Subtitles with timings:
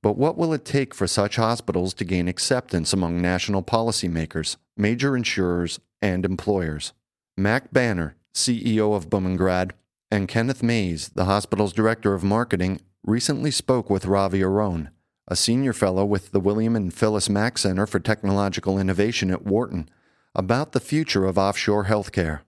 [0.05, 5.17] But what will it take for such hospitals to gain acceptance among national policymakers, major
[5.17, 6.93] insurers, and employers?
[7.35, 9.71] Mac Banner, CEO of Bumrungrad,
[10.11, 14.91] and Kenneth Mays, the hospital's director of marketing, recently spoke with Ravi Aron,
[15.27, 19.89] a senior fellow with the William and Phyllis Mack Center for Technological Innovation at Wharton,
[20.35, 22.41] about the future of offshore healthcare.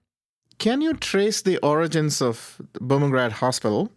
[0.60, 3.92] Can you trace the origins of Bumrungrad Hospital,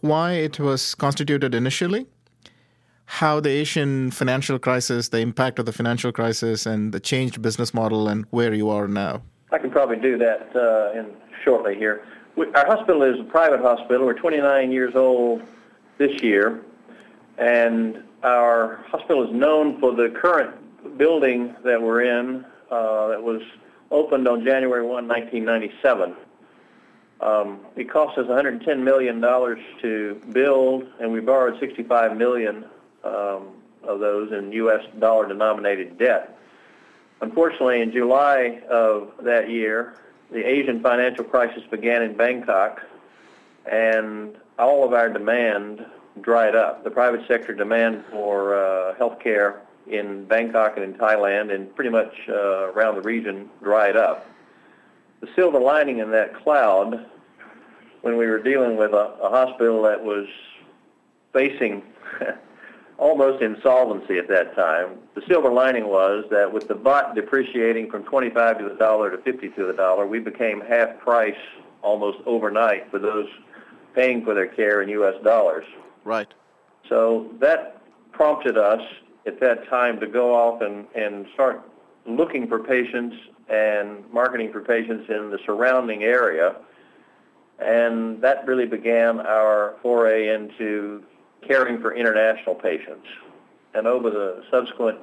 [0.00, 2.06] why it was constituted initially,
[3.08, 7.72] how the Asian financial crisis, the impact of the financial crisis, and the changed business
[7.72, 9.22] model, and where you are now?
[9.50, 11.06] I can probably do that uh, in
[11.42, 12.04] shortly here.
[12.36, 14.04] We, our hospital is a private hospital.
[14.04, 15.42] We're 29 years old
[15.96, 16.60] this year,
[17.38, 23.40] and our hospital is known for the current building that we're in uh, that was
[23.90, 26.14] opened on January 1, 1997.
[27.22, 29.22] Um, it cost us $110 million
[29.80, 32.66] to build, and we borrowed $65 million
[33.04, 33.48] um,
[33.82, 34.84] of those in U.S.
[34.98, 36.38] dollar-denominated debt.
[37.20, 39.94] Unfortunately, in July of that year,
[40.30, 42.82] the Asian financial crisis began in Bangkok,
[43.70, 45.84] and all of our demand
[46.20, 46.84] dried up.
[46.84, 51.90] The private sector demand for uh, health care in Bangkok and in Thailand and pretty
[51.90, 54.26] much uh, around the region dried up.
[55.20, 57.06] The silver lining in that cloud,
[58.02, 60.26] when we were dealing with a, a hospital that was
[61.32, 61.82] facing
[62.98, 68.02] almost insolvency at that time, the silver lining was that with the baht depreciating from
[68.04, 71.36] 25 to the dollar to 50 to the dollar, we became half price
[71.82, 73.26] almost overnight for those
[73.94, 75.14] paying for their care in U.S.
[75.22, 75.64] dollars.
[76.04, 76.28] Right.
[76.88, 77.80] So that
[78.12, 78.82] prompted us
[79.26, 81.62] at that time to go off and, and start
[82.06, 83.16] looking for patients
[83.48, 86.56] and marketing for patients in the surrounding area.
[87.58, 91.02] And that really began our foray into
[91.46, 93.06] caring for international patients.
[93.74, 94.98] And over the subsequent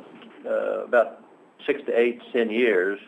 [0.46, 1.24] uh, about
[1.66, 3.00] six to eight, ten years,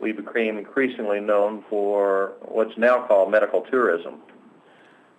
[0.00, 4.20] we became increasingly known for what's now called medical tourism.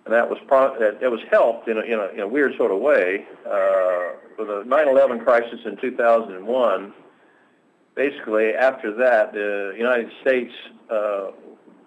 [0.04, 2.70] And that was pro- that, was helped in a, in a, in a weird sort
[2.70, 6.92] of way uh, with the 9/11 crisis in 2001.
[7.94, 10.52] Basically, after that, the United States
[10.90, 11.32] uh,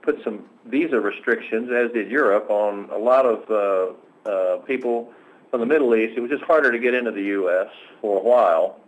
[0.04, 5.12] put some visa restrictions, as did Europe, on a lot of uh, uh, people
[5.54, 6.18] from the Middle East.
[6.18, 7.68] It was just harder to get into the U.S.
[8.02, 8.80] for a while,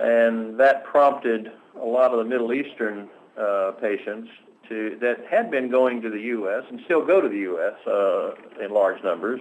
[0.00, 4.30] and that prompted a lot of the Middle Eastern uh, patients
[4.70, 6.64] to that had been going to the U.S.
[6.70, 7.74] and still go to the U.S.
[7.86, 8.30] Uh,
[8.64, 9.38] in large numbers.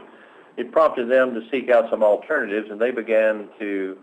[0.57, 3.97] It prompted them to seek out some alternatives, and they began to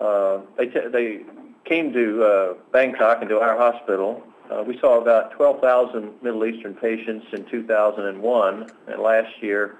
[0.00, 1.20] uh, they t- they
[1.64, 4.24] came to uh, Bangkok and to our hospital.
[4.50, 9.76] Uh, we saw about 12,000 Middle Eastern patients in 2001, and last year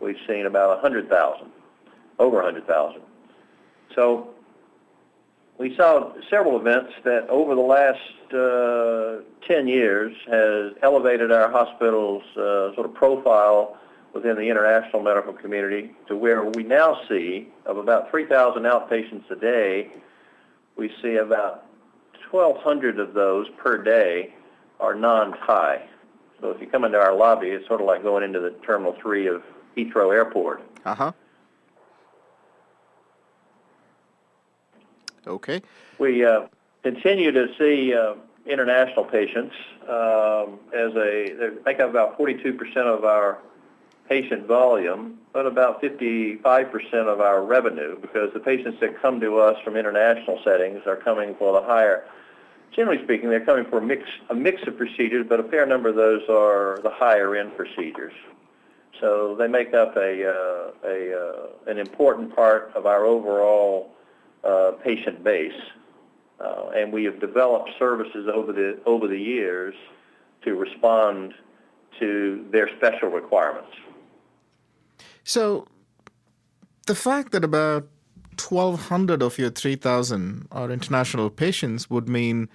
[0.00, 1.46] we've seen about 100,000,
[2.18, 3.02] over 100,000.
[3.94, 4.30] So
[5.58, 7.98] we saw several events that over the last
[8.32, 13.76] uh, 10 years has elevated our hospital's uh, sort of profile
[14.14, 19.36] within the international medical community to where we now see of about 3,000 outpatients a
[19.36, 19.88] day,
[20.76, 21.66] we see about
[22.30, 24.32] 1,200 of those per day
[24.80, 25.82] are non-Thai.
[26.40, 28.96] So if you come into our lobby, it's sort of like going into the Terminal
[29.00, 29.42] 3 of
[29.76, 30.62] Heathrow Airport.
[30.84, 31.12] Uh-huh.
[35.26, 35.62] Okay.
[35.98, 36.46] We uh,
[36.82, 38.14] continue to see uh,
[38.46, 43.38] international patients um, as a they make up about 42% of our
[44.08, 46.42] patient volume, but about 55%
[47.06, 51.34] of our revenue because the patients that come to us from international settings are coming
[51.36, 52.04] for the higher.
[52.74, 55.90] Generally speaking, they're coming for a mix, a mix of procedures, but a fair number
[55.90, 58.12] of those are the higher end procedures.
[59.00, 63.90] So they make up a, uh, a uh, an important part of our overall
[64.44, 65.60] uh, patient base.
[66.38, 69.74] Uh, and we have developed services over the over the years
[70.42, 71.34] to respond
[71.98, 73.76] to their special requirements.
[75.24, 75.66] So,
[76.86, 77.88] the fact that about
[78.38, 82.48] 1,200 of your 3,000 are international patients would mean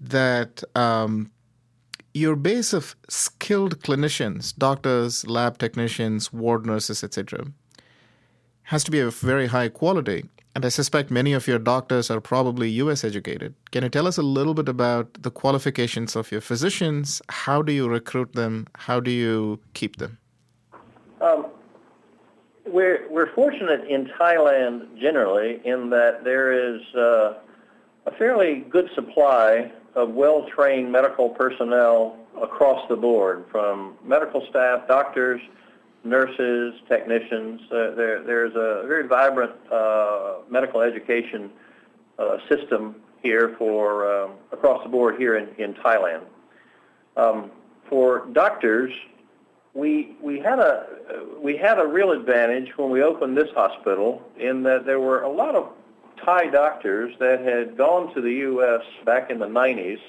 [0.00, 1.32] that um,
[2.18, 7.46] your base of skilled clinicians, doctors, lab technicians, ward nurses, etc.,
[8.64, 10.24] has to be of very high quality.
[10.54, 13.54] And I suspect many of your doctors are probably US educated.
[13.70, 17.22] Can you tell us a little bit about the qualifications of your physicians?
[17.28, 18.66] How do you recruit them?
[18.74, 20.18] How do you keep them?
[21.20, 21.46] Um,
[22.66, 27.34] we're, we're fortunate in Thailand generally in that there is uh,
[28.06, 35.40] a fairly good supply of well-trained medical personnel across the board, from medical staff, doctors,
[36.04, 37.60] nurses, technicians.
[37.70, 41.50] Uh, there, there's a very vibrant uh, medical education
[42.18, 46.22] uh, system here for um, across the board here in, in Thailand.
[47.16, 47.50] Um,
[47.88, 48.92] for doctors,
[49.74, 50.86] we we had a
[51.40, 55.28] we had a real advantage when we opened this hospital in that there were a
[55.28, 55.72] lot of
[56.24, 58.82] Thai doctors that had gone to the U.S.
[59.04, 60.00] back in the 90s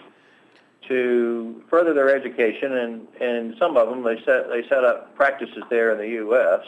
[0.88, 5.64] to further their education, and, and some of them they set they set up practices
[5.70, 6.62] there in the U.S.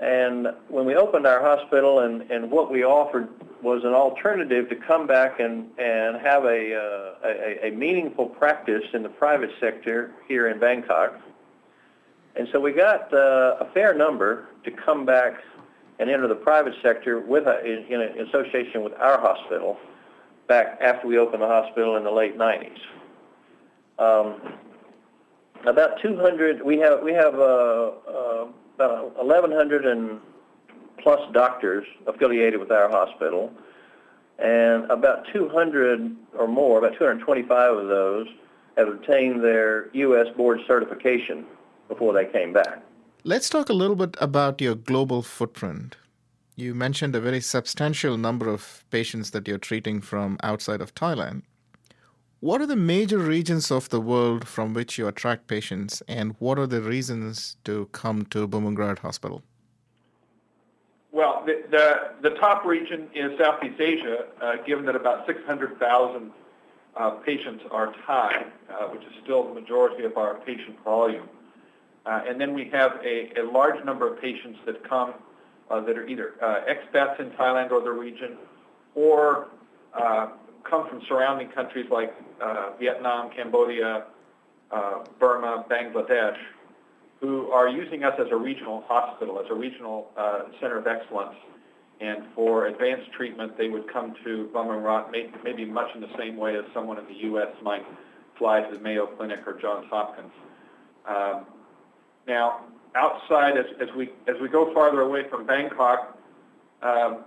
[0.00, 3.28] And when we opened our hospital, and, and what we offered
[3.62, 8.82] was an alternative to come back and, and have a, uh, a, a meaningful practice
[8.92, 11.20] in the private sector here in Bangkok.
[12.34, 15.34] And so we got uh, a fair number to come back
[16.02, 19.78] and enter the private sector with a, in, in association with our hospital
[20.48, 22.76] back after we opened the hospital in the late 90s.
[24.00, 24.54] Um,
[25.64, 30.18] about 200, we have we have uh, uh, about 1,100 and
[30.98, 33.52] plus doctors affiliated with our hospital,
[34.40, 38.26] and about 200 or more, about 225 of those
[38.76, 40.26] have obtained their U.S.
[40.36, 41.46] board certification
[41.86, 42.82] before they came back.
[43.24, 45.94] Let's talk a little bit about your global footprint.
[46.56, 51.42] You mentioned a very substantial number of patients that you're treating from outside of Thailand.
[52.40, 56.58] What are the major regions of the world from which you attract patients, and what
[56.58, 59.44] are the reasons to come to Bumrungrad Hospital?
[61.12, 66.32] Well, the, the, the top region is Southeast Asia, uh, given that about 600,000
[66.96, 71.28] uh, patients are Thai, uh, which is still the majority of our patient volume.
[72.04, 75.14] Uh, and then we have a, a, large number of patients that come
[75.70, 78.36] uh, that are either uh, expats in Thailand or the region,
[78.94, 79.48] or
[80.64, 82.14] come from surrounding countries like
[82.78, 84.04] Vietnam, Cambodia,
[85.18, 86.36] Burma, Bangladesh,
[87.20, 90.08] who are using us as a regional hospital, as a regional
[90.60, 91.34] center of excellence.
[92.00, 95.12] And for advanced treatment, they would come to Bumrungrad
[95.44, 97.54] maybe much in the same way as someone in the U.S.
[97.62, 97.84] might
[98.38, 100.32] fly to the Mayo Clinic or Johns Hopkins.
[101.08, 101.46] Um,
[102.26, 102.60] now,
[102.94, 106.18] outside, as, as, we, as we go farther away from Bangkok,
[106.82, 107.24] um,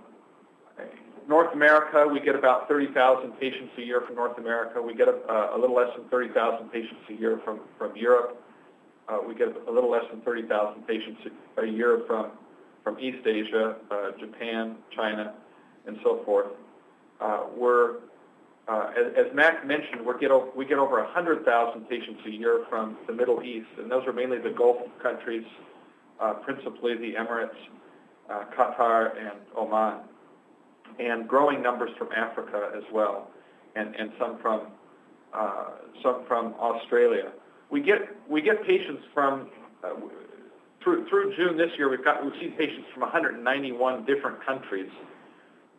[1.28, 4.80] North America, we get about 30,000 patients a year from North America.
[4.80, 8.40] We get a, a little less than 30,000 patients a year from, from Europe.
[9.08, 11.20] Uh, we get a little less than 30,000 patients
[11.58, 12.30] a year from,
[12.84, 15.34] from East Asia, uh, Japan, China,
[15.86, 16.46] and so forth.
[17.20, 17.96] Uh, we're,
[18.68, 22.96] uh, as, as, Mac mentioned, we get, we get over 100,000 patients a year from
[23.06, 25.44] the Middle East, and those are mainly the Gulf countries,
[26.20, 27.54] uh, principally the Emirates,
[28.28, 30.00] uh, Qatar, and Oman
[30.98, 33.30] and growing numbers from Africa as well,
[33.74, 34.62] and, and some from
[35.34, 35.70] uh,
[36.02, 37.32] some from Australia.
[37.70, 37.98] We get
[38.28, 39.50] we get patients from
[39.84, 39.90] uh,
[40.82, 41.90] through through June this year.
[41.90, 44.90] We've got we've seen patients from 191 different countries,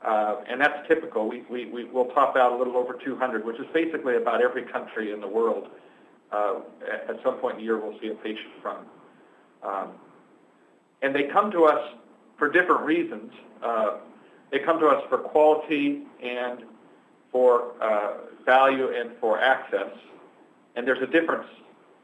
[0.05, 1.27] uh, and that's typical.
[1.27, 4.63] We, we we will top out a little over 200, which is basically about every
[4.63, 5.67] country in the world.
[6.31, 6.59] Uh,
[6.91, 8.85] at, at some point in the year, we'll see a patient from,
[9.63, 9.91] um,
[11.01, 11.95] and they come to us
[12.37, 13.31] for different reasons.
[13.63, 13.97] Uh,
[14.51, 16.63] they come to us for quality and
[17.31, 18.13] for uh,
[18.45, 19.91] value and for access.
[20.75, 21.47] And there's a difference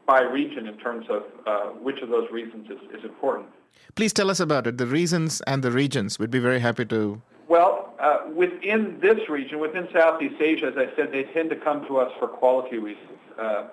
[0.06, 3.48] by region in terms of uh, which of those reasons is, is, important.
[3.94, 6.18] Please tell us about it, the reasons and the regions.
[6.18, 7.22] We'd be very happy to.
[7.54, 11.86] Well, uh, within this region, within Southeast Asia, as I said, they tend to come
[11.86, 13.20] to us for quality reasons.
[13.38, 13.68] Uh,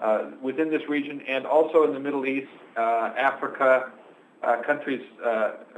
[0.00, 3.90] uh, within this region and also in the Middle East, uh, Africa,
[4.66, 5.00] countries,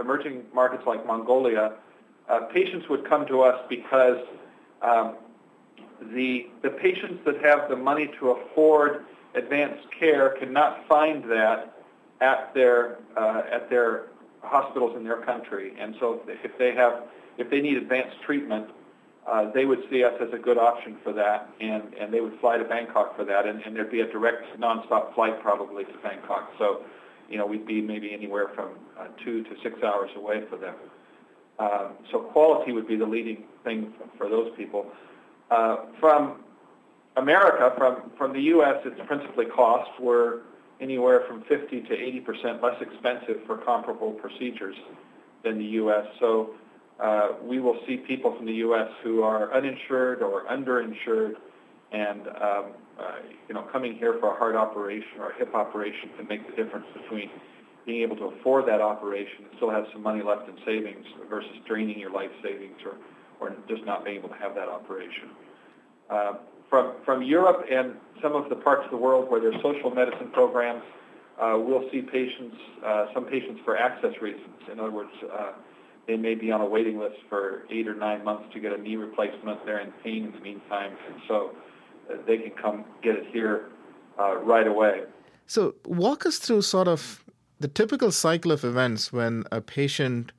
[0.01, 1.75] emerging markets like Mongolia,
[2.29, 4.19] uh, patients would come to us because
[4.83, 5.15] um,
[6.13, 9.05] the, the patients that have the money to afford
[9.37, 11.73] advanced care cannot find that
[12.21, 14.07] at their, uh, at their
[14.43, 15.73] hospitals in their country.
[15.79, 17.05] And so if they, have,
[17.39, 18.67] if they need advanced treatment,
[19.31, 22.39] uh, they would see us as a good option for that, and, and they would
[22.41, 25.93] fly to Bangkok for that, and, and there'd be a direct nonstop flight probably to
[26.03, 26.51] Bangkok.
[26.59, 26.83] So,
[27.31, 30.75] you know, we'd be maybe anywhere from uh, two to six hours away for them.
[31.59, 34.87] Um, so quality would be the leading thing for those people.
[35.51, 36.41] Uh, from
[37.17, 39.91] America, from, from the U.S., it's principally cost.
[40.01, 40.41] We're
[40.81, 44.77] anywhere from 50 to 80 percent less expensive for comparable procedures.
[45.45, 46.07] than the U.S.
[46.19, 46.51] So
[47.03, 48.89] uh, we will see people from the U.S.
[49.03, 51.35] who are uninsured or underinsured,
[51.93, 52.65] and um,
[52.99, 53.17] uh,
[53.49, 56.63] you know, coming here for a heart operation or a hip operation can make the
[56.63, 57.31] difference between
[57.87, 61.51] being able to afford that operation and still have some money left in savings versus
[61.67, 62.97] draining your life savings or,
[63.41, 65.31] or just not being able to have that operation.
[66.09, 66.33] Uh,
[66.71, 70.31] from, from Europe and some of the parts of the world where there's social medicine
[70.33, 70.83] programs,
[71.41, 74.55] uh, we'll see patients, uh, some patients for access reasons.
[74.73, 75.53] In other words, uh,
[76.07, 78.79] they may be on a waiting list for eight or nine months to get a
[78.79, 79.65] knee replacement.
[79.65, 81.53] They're in pain in the meantime, and so
[82.11, 83.71] uh, they can come get it here
[84.19, 85.03] uh, right away.
[85.47, 87.25] So, walk us through sort of
[87.61, 90.33] the typical cycle of events when a patient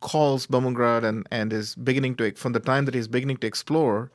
[0.00, 4.10] calls Bumrungrad and, and is beginning to, from the time that he's beginning to explore,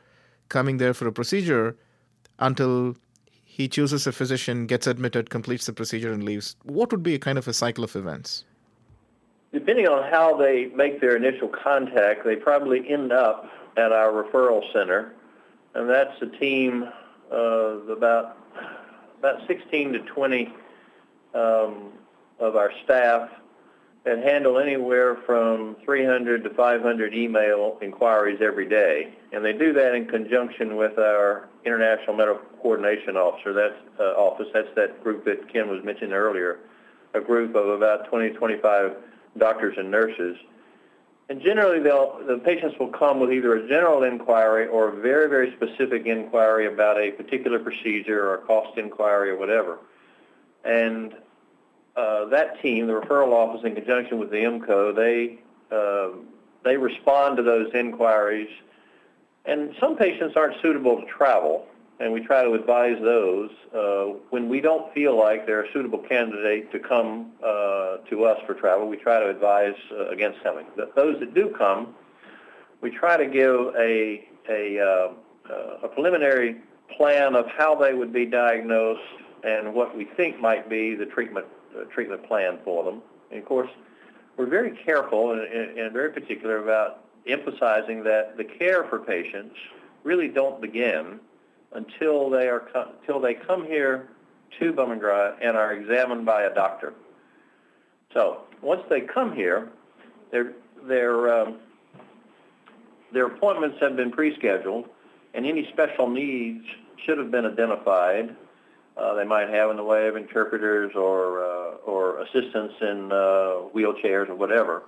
[0.50, 1.75] coming there for a procedure
[2.39, 2.95] until
[3.43, 6.55] he chooses a physician, gets admitted, completes the procedure, and leaves.
[6.63, 8.43] What would be a kind of a cycle of events?
[9.55, 14.62] Depending on how they make their initial contact, they probably end up at our referral
[14.74, 15.13] center,
[15.74, 16.89] and that's a team
[17.31, 18.38] of about
[19.17, 20.53] about 16 to 20
[21.33, 21.93] um,
[22.38, 23.29] of our staff
[24.03, 29.13] that handle anywhere from 300 to 500 email inquiries every day.
[29.31, 34.47] And they do that in conjunction with our International Medical Coordination Officer, that's, uh, Office.
[34.53, 36.59] That's that group that Ken was mentioning earlier,
[37.13, 38.97] a group of about 20 to 25
[39.38, 40.38] doctors and nurses.
[41.27, 45.27] And generally, they the patients will come with either a general inquiry or a very,
[45.27, 49.80] very specific inquiry about a particular procedure or a cost inquiry or whatever.
[50.63, 51.15] And
[51.96, 55.39] uh, that team, the referral office, in conjunction with the IMCO, they
[55.75, 56.10] uh,
[56.63, 58.50] they respond to those inquiries.
[59.46, 61.68] And some patients aren't suitable to travel,
[61.99, 65.99] and we try to advise those uh, when we don't feel like they're a suitable
[65.99, 68.87] candidate to come uh, to us for travel.
[68.87, 70.65] We try to advise uh, against coming.
[70.95, 71.95] Those that do come,
[72.81, 76.57] we try to give a a, uh, a preliminary
[76.95, 79.01] plan of how they would be diagnosed
[79.43, 81.45] and what we think might be the treatment
[81.93, 83.01] treatment plan for them.
[83.31, 83.69] And of course,
[84.37, 85.41] we're very careful and,
[85.79, 89.55] and very particular about emphasizing that the care for patients
[90.03, 91.19] really don't begin
[91.74, 92.67] until they are
[93.01, 94.07] until they come here
[94.60, 96.93] to Bumrungrad and are examined by a doctor.
[98.13, 99.69] So once they come here,
[100.31, 100.53] their
[100.88, 101.57] their um,
[103.13, 104.89] their appointments have been pre-scheduled,
[105.34, 106.65] and any special needs
[107.05, 108.36] should have been identified
[108.98, 113.67] uh, they might have in the way of interpreters or uh, or assistants in uh,
[113.74, 114.84] wheelchairs or whatever.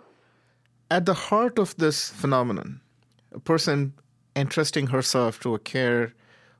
[0.89, 2.79] At the heart of this phenomenon,
[3.33, 3.93] a person
[4.35, 6.13] entrusting herself to a care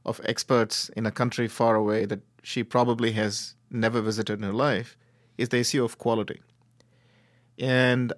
[0.07, 4.53] of experts in a country far away that she probably has never visited in her
[4.53, 4.97] life
[5.37, 6.41] is the issue of quality.
[7.59, 8.13] And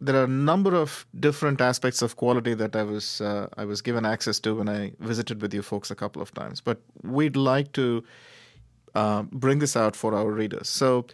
[0.00, 3.82] there are a number of different aspects of quality that I was uh, I was
[3.82, 6.60] given access to when I visited with you folks a couple of times.
[6.60, 8.02] But we'd like to
[8.94, 10.68] uh, bring this out for our readers.
[10.68, 11.06] So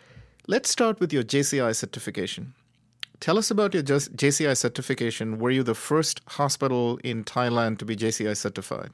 [0.46, 2.54] let's start with your JCI certification.
[3.18, 5.38] Tell us about your JCI certification.
[5.38, 8.90] Were you the first hospital in Thailand to be JCI certified?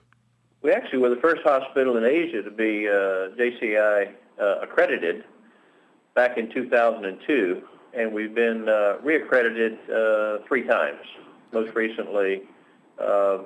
[0.63, 5.25] We actually were the first hospital in Asia to be uh, JCI uh, accredited
[6.15, 7.63] back in 2002,
[7.95, 11.01] and we've been uh, reaccredited uh, three times,
[11.53, 12.43] most recently
[13.01, 13.39] uh,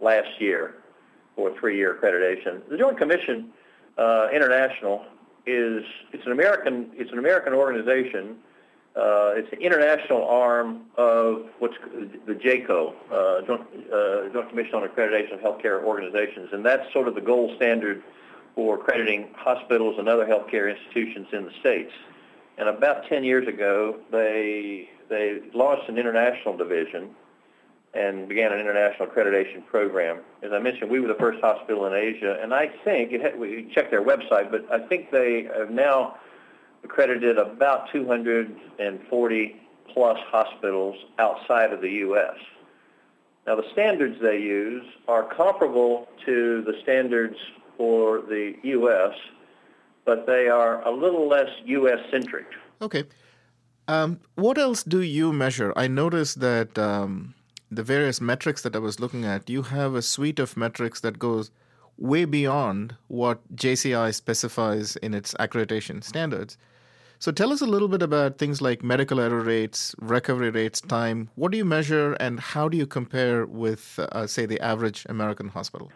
[0.00, 0.76] last year
[1.34, 2.60] for three-year accreditation.
[2.68, 3.52] The Joint Commission
[3.98, 5.04] uh, International
[5.46, 8.36] is it's an American it's an American organization.
[8.94, 11.76] Uh, it's an international arm of what's
[12.26, 17.08] the JCAHO, uh, Joint, uh, Joint Commission on Accreditation of Healthcare Organizations, and that's sort
[17.08, 18.02] of the gold standard
[18.54, 21.92] for accrediting hospitals and other healthcare institutions in the states.
[22.58, 27.10] And about 10 years ago, they they launched an international division
[27.94, 30.20] and began an international accreditation program.
[30.42, 33.38] As I mentioned, we were the first hospital in Asia, and I think, it had,
[33.38, 36.16] we checked their website, but I think they have now
[36.84, 39.56] accredited about 240
[39.92, 42.36] plus hospitals outside of the U.S.
[43.46, 47.36] Now, the standards they use are comparable to the standards
[47.76, 49.14] for the U.S.,
[50.04, 52.46] but they are a little less U.S.-centric.
[52.80, 53.04] Okay.
[53.88, 55.72] Um, what else do you measure?
[55.76, 57.34] I noticed that um,
[57.70, 61.18] the various metrics that I was looking at, you have a suite of metrics that
[61.18, 61.50] goes
[61.96, 66.58] way beyond what JCI specifies in its accreditation standards.
[67.18, 71.30] So tell us a little bit about things like medical error rates, recovery rates, time.
[71.36, 75.46] What do you measure, and how do you compare with, uh, say, the average American
[75.46, 75.92] hospital?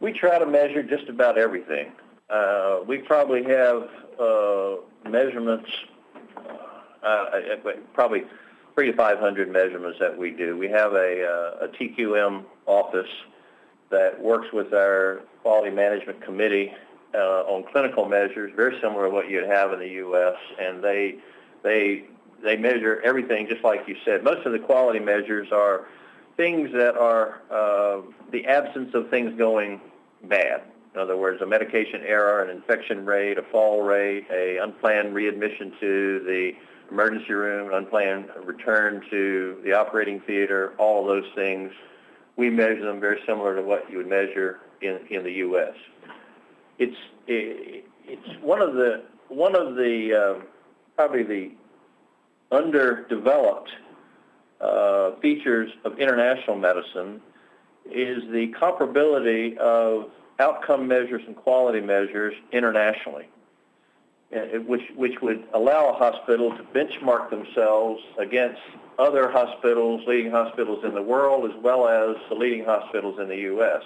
[0.00, 1.92] We try to measure just about everything.
[2.28, 4.76] Uh, we probably have uh,
[5.08, 5.70] measurements,
[7.04, 7.56] uh, uh,
[7.94, 8.24] probably
[8.74, 10.56] three to 500 measurements that we do.
[10.56, 13.08] We have a, uh, a TQM office
[13.90, 16.72] that works with our quality management committee
[17.14, 20.36] uh, on clinical measures, very similar to what you'd have in the U.S.
[20.60, 21.16] And they
[21.62, 22.04] they
[22.42, 24.22] they measure everything just like you said.
[24.22, 25.86] Most of the quality measures are
[26.36, 29.80] things that are uh, the absence of things going
[30.24, 30.62] bad.
[30.94, 35.72] In other words, a medication error, an infection rate, a fall rate, a unplanned readmission
[35.80, 36.52] to the
[36.90, 41.72] emergency room, an unplanned return to the operating theater, all of those things.
[42.38, 45.74] We measure them very similar to what you would measure in, in the U.S.
[46.78, 50.44] It's, it's one of the, one of the, uh,
[50.96, 51.50] probably the
[52.50, 53.70] underdeveloped
[54.60, 57.20] uh, features of international medicine
[57.86, 63.28] is the comparability of outcome measures and quality measures internationally,
[64.30, 68.60] which, which would allow a hospital to benchmark themselves against
[68.98, 73.36] other hospitals, leading hospitals in the world, as well as the leading hospitals in the
[73.36, 73.82] U.S.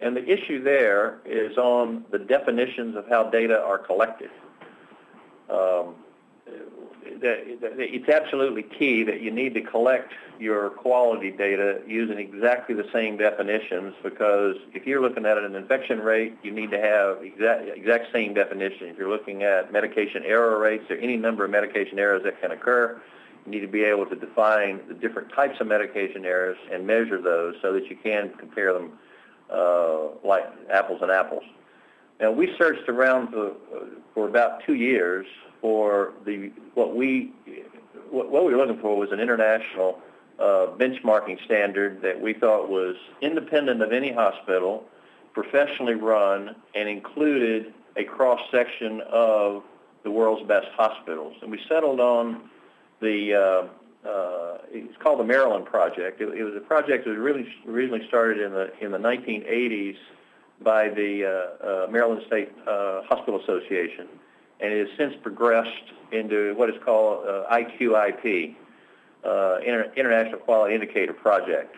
[0.00, 4.30] And the issue there is on the definitions of how data are collected.
[5.48, 5.94] Um,
[7.22, 13.16] it's absolutely key that you need to collect your quality data using exactly the same
[13.16, 18.12] definitions because if you're looking at an infection rate, you need to have exact, exact
[18.12, 18.88] same definition.
[18.88, 22.52] If you're looking at medication error rates, or any number of medication errors that can
[22.52, 23.00] occur.
[23.44, 27.20] You need to be able to define the different types of medication errors and measure
[27.20, 28.92] those so that you can compare them
[29.52, 31.42] uh, like apples and apples.
[32.20, 33.52] Now, we searched around for,
[34.14, 35.26] for about two years
[35.60, 37.32] for the what we
[38.10, 39.98] what, what we were looking for was an international
[40.38, 44.84] uh, benchmarking standard that we thought was independent of any hospital,
[45.32, 49.62] professionally run, and included a cross section of
[50.02, 51.36] the world's best hospitals.
[51.42, 52.48] And we settled on
[53.00, 56.20] the uh, uh, it's called the Maryland Project.
[56.22, 59.96] It, it, was a project that was really originally started in the in the 1980s
[60.62, 64.08] by the uh, uh, Maryland State uh, Hospital Association
[64.60, 68.54] and it has since progressed into what is called uh, IQIP,
[69.24, 71.76] uh, Inter- International Quality Indicator Project.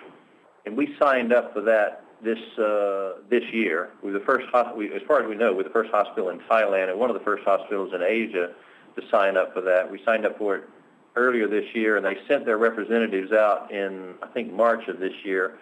[0.65, 3.91] And we signed up for that this uh, this year.
[4.03, 6.91] We're the first, we, as far as we know, we're the first hospital in Thailand
[6.91, 8.55] and one of the first hospitals in Asia
[8.97, 9.91] to sign up for that.
[9.91, 10.69] We signed up for it
[11.17, 15.15] earlier this year, and they sent their representatives out in I think March of this
[15.25, 15.59] year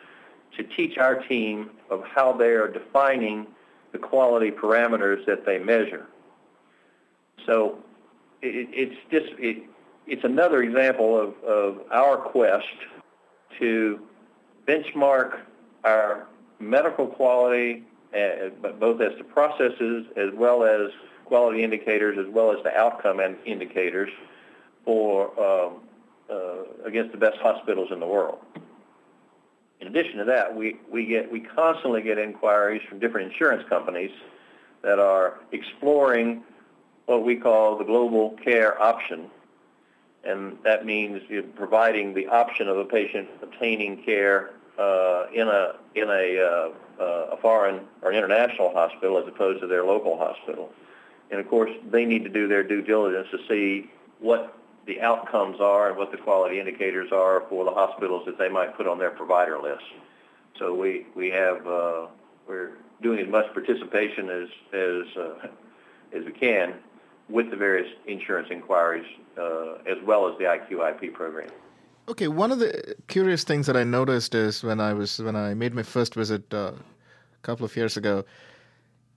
[0.56, 3.46] to teach our team of how they are defining
[3.92, 6.06] the quality parameters that they measure.
[7.50, 7.78] So
[8.42, 9.64] it, it's just it,
[10.06, 12.64] it's another example of, of our quest
[13.58, 14.00] to
[14.68, 15.40] benchmark
[15.82, 16.28] our
[16.60, 17.82] medical quality,
[18.14, 20.92] uh, both as to processes as well as
[21.24, 24.10] quality indicators, as well as the outcome and indicators
[24.84, 25.80] for um,
[26.30, 28.38] uh, against the best hospitals in the world.
[29.80, 34.12] In addition to that, we, we get we constantly get inquiries from different insurance companies
[34.82, 36.44] that are exploring
[37.10, 39.28] what we call the global care option.
[40.22, 41.20] And that means
[41.56, 47.34] providing the option of a patient obtaining care uh, in a in a, uh, uh,
[47.34, 50.70] a foreign or international hospital as opposed to their local hospital.
[51.32, 55.60] And of course, they need to do their due diligence to see what the outcomes
[55.60, 58.98] are and what the quality indicators are for the hospitals that they might put on
[58.98, 59.84] their provider list.
[60.60, 62.06] So we we have uh,
[62.46, 65.48] we're doing as much participation as as uh,
[66.16, 66.74] as we can
[67.30, 69.06] with the various insurance inquiries
[69.38, 71.48] uh, as well as the IQIP program.
[72.08, 75.54] Okay, one of the curious things that I noticed is when I was when I
[75.54, 78.24] made my first visit uh, a couple of years ago,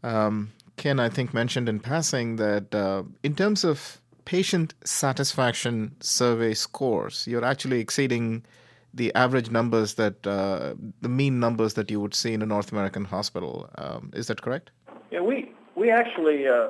[0.04, 6.54] um, Ken I think mentioned in passing that uh, in terms of patient satisfaction survey
[6.54, 8.46] scores, you're actually exceeding
[8.94, 12.72] the average numbers that uh, the mean numbers that you would see in a North
[12.72, 13.70] American hospital.
[13.76, 14.70] Um, is that correct?
[15.10, 16.70] Yeah, we we actually uh,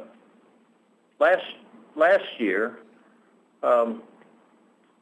[1.23, 1.45] last
[1.95, 2.79] last year,
[3.63, 4.03] um,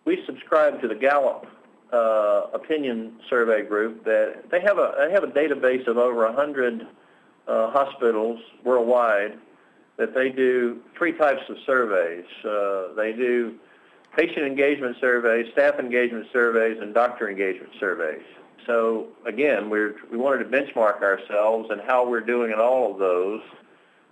[0.05, 1.47] we subscribed to the Gallup
[1.91, 6.87] uh, opinion survey group that they have a they have a database of over 100
[7.47, 9.37] uh, hospitals worldwide
[9.97, 12.25] that they do three types of surveys.
[12.45, 13.55] Uh, they do
[14.15, 18.25] patient engagement surveys, staff engagement surveys, and doctor engagement surveys.
[18.67, 19.79] So again, we
[20.11, 23.41] we wanted to benchmark ourselves and how we're doing in all of those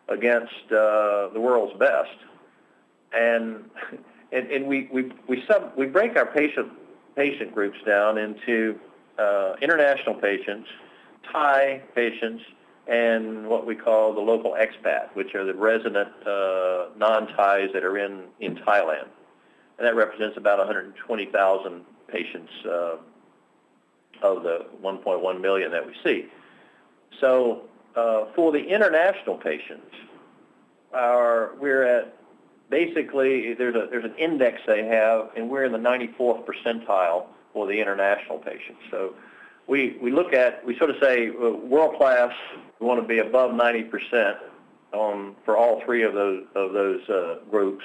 [0.10, 2.18] against uh, the world's best.
[3.14, 3.70] And,
[4.32, 6.72] and, and we, we, we, sub, we break our patient,
[7.16, 8.80] patient groups down into
[9.18, 10.68] uh, international patients,
[11.32, 12.44] Thai patients,
[12.88, 17.98] and what we call the local expat, which are the resident uh, non-Thais that are
[17.98, 19.08] in, in Thailand.
[19.78, 22.98] and that represents about 120,000 patients uh,
[24.24, 26.28] of the 1.1 million that we see.
[27.20, 29.96] So uh, for the international patients,
[30.94, 32.16] our, we're at
[32.70, 37.68] basically there's a there's an index they have, and we're in the 94th percentile for
[37.68, 38.82] the international patients.
[38.92, 39.16] So
[39.68, 42.34] we we look at we sort of say uh, world class.
[42.80, 44.38] We want to be above 90 percent
[44.92, 47.84] for all three of those of those uh, groups.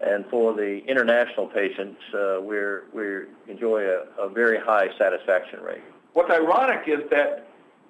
[0.00, 5.82] And for the international patients, uh, we're we enjoy a, a very high satisfaction rate.
[6.12, 7.47] What's ironic is that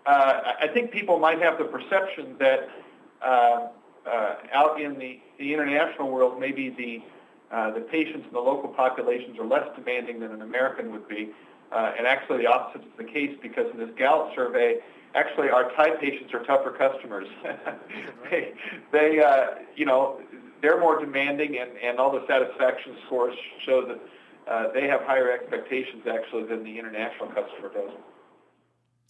[0.09, 2.69] I think people might have the perception that
[3.23, 3.69] uh,
[4.07, 7.03] uh, out in the, the international world, maybe the
[7.55, 11.31] uh, the patients in the local populations are less demanding than an American would be.
[11.73, 14.77] Uh, and actually the opposite is the case because in this Gallup survey,
[15.15, 17.27] actually our Thai patients are tougher customers.
[18.31, 18.53] they,
[18.93, 20.21] they uh, you know,
[20.61, 24.01] they're more demanding and, and all the satisfaction scores show that
[24.51, 27.91] uh, they have higher expectations actually than the international customer does.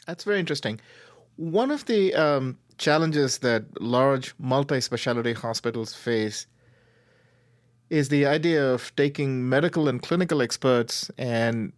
[0.08, 0.80] That's very interesting.
[1.36, 6.46] One of the um, challenges that large multi specialty hospitals face
[7.90, 11.74] is the idea of taking medical and clinical experts and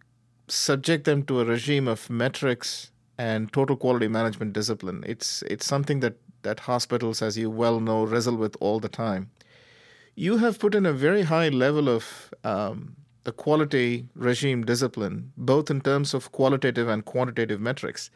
[0.47, 5.03] subject them to a regime of metrics and total quality management discipline.
[5.05, 9.29] It's it's something that, that hospitals, as you well know, wrestle with all the time.
[10.15, 15.69] You have put in a very high level of um, the quality regime discipline, both
[15.69, 18.09] in terms of qualitative and quantitative metrics.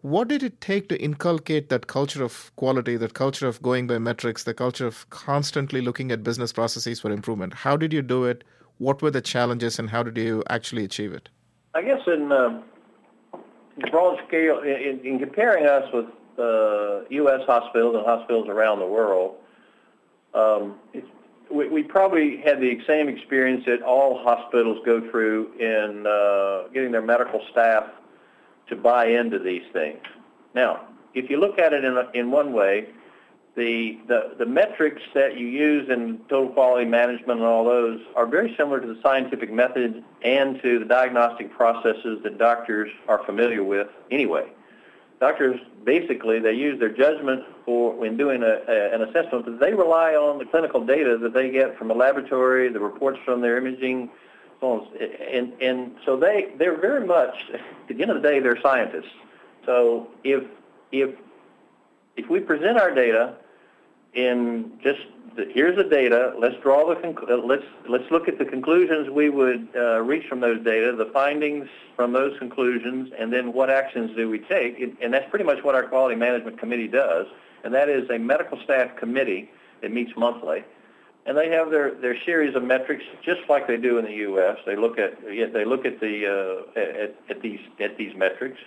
[0.00, 3.98] What did it take to inculcate that culture of quality, that culture of going by
[3.98, 7.54] metrics, the culture of constantly looking at business processes for improvement?
[7.54, 8.42] How did you do it?
[8.78, 11.28] What were the challenges, and how did you actually achieve it?
[11.74, 12.60] I guess in, uh,
[13.92, 17.40] broad scale, in, in, comparing us with uh, U.S.
[17.46, 19.36] hospitals and hospitals around the world,
[20.34, 20.78] um,
[21.52, 26.92] we, we, probably had the same experience that all hospitals go through in uh, getting
[26.92, 27.84] their medical staff
[28.68, 30.00] to buy into these things.
[30.54, 32.88] Now, if you look at it in, a, in one way,
[33.54, 38.26] the, the, the metrics that you use in total quality management and all those are
[38.26, 43.62] very similar to the scientific methods and to the diagnostic processes that doctors are familiar
[43.62, 44.48] with anyway.
[45.22, 49.72] Doctors basically they use their judgment for when doing a, a, an assessment, but they
[49.72, 53.56] rely on the clinical data that they get from the laboratory, the reports from their
[53.56, 54.10] imaging
[54.62, 59.12] and, and so they, they're very much, at the end of the day, they're scientists.
[59.64, 60.42] So if,
[60.90, 61.14] if,
[62.16, 63.36] if we present our data
[64.14, 65.00] in just
[65.36, 66.34] the, here's the data.
[66.38, 70.40] Let's draw the uh, let's let's look at the conclusions we would uh, reach from
[70.40, 74.80] those data, the findings from those conclusions, and then what actions do we take?
[74.80, 77.26] And, and that's pretty much what our quality management committee does.
[77.64, 80.64] And that is a medical staff committee that meets monthly
[81.26, 84.56] and they have their, their series of metrics just like they do in the U.S.
[84.66, 88.58] They look at they look at the uh, at, at these at these metrics,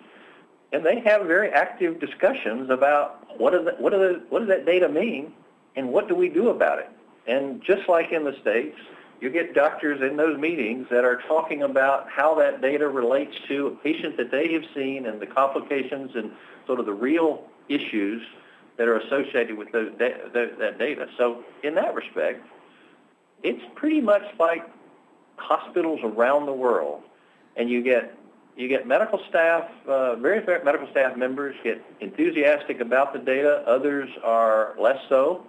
[0.76, 4.90] and they have very active discussions about what does what the, what does that data
[4.90, 5.32] mean,
[5.78, 6.90] and what do we do about it.
[7.28, 8.78] And just like in the states,
[9.22, 13.68] you get doctors in those meetings that are talking about how that data relates to
[13.68, 16.34] a patient that they have seen and the complications and
[16.68, 18.22] sort of the real issues
[18.76, 21.08] that are associated with those da- that data.
[21.18, 22.46] So in that respect,
[23.44, 24.70] it's pretty much like
[25.38, 27.02] hospitals around the world,
[27.56, 28.14] and you get
[28.56, 33.64] you get medical staff, uh, very medical staff members get enthusiastic about the data.
[33.68, 35.46] Others are less so.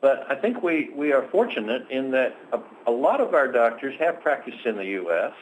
[0.00, 3.94] But I think we, we are fortunate in that a, a lot of our doctors
[4.00, 5.32] have practiced in the U.S.,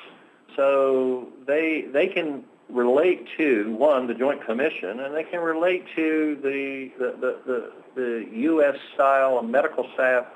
[0.55, 6.39] so they they can relate to one the Joint Commission, and they can relate to
[6.43, 8.77] the the the, the, the U.S.
[8.95, 10.27] style medical staff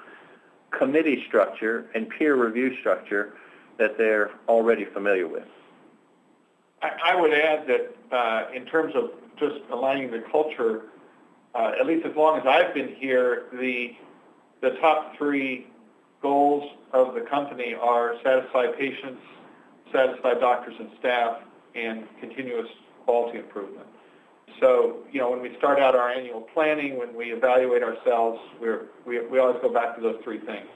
[0.70, 3.34] committee structure and peer review structure
[3.78, 5.46] that they're already familiar with.
[6.82, 10.84] I, would add that uh, in terms of just aligning the culture,
[11.54, 13.96] uh, at least as long as I've been here, the
[14.62, 15.66] the top three
[16.22, 19.20] goals of the company are satisfy patients,
[19.92, 21.40] satisfy doctors and staff,
[21.74, 22.68] and continuous
[23.04, 23.86] quality improvement.
[24.60, 28.86] So, you know, when we start out our annual planning, when we evaluate ourselves, we're,
[29.04, 30.68] we, we always go back to those three things.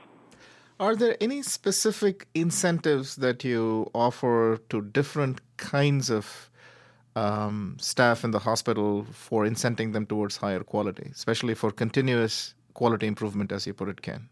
[0.81, 6.49] Are there any specific incentives that you offer to different kinds of
[7.15, 13.07] um, staff in the hospital for incenting them towards higher quality, especially for continuous quality
[13.07, 14.31] improvement, as you put it, Ken?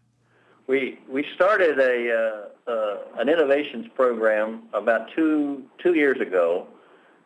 [0.65, 6.65] We we started a uh, uh, an innovations program about two two years ago.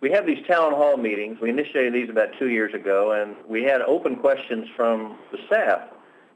[0.01, 1.37] We have these town hall meetings.
[1.41, 5.79] We initiated these about two years ago, and we had open questions from the staff.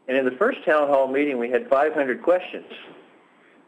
[0.08, 2.72] And in the first town hall meeting, we had 500 questions.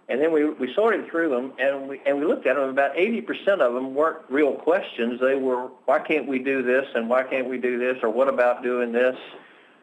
[0.08, 2.70] And then we, we sorted through them and we, and we looked at them.
[2.70, 5.22] About 80% of them weren't real questions.
[5.22, 8.28] They were, why can't we do this and why can't we do this or what
[8.28, 9.16] about doing this?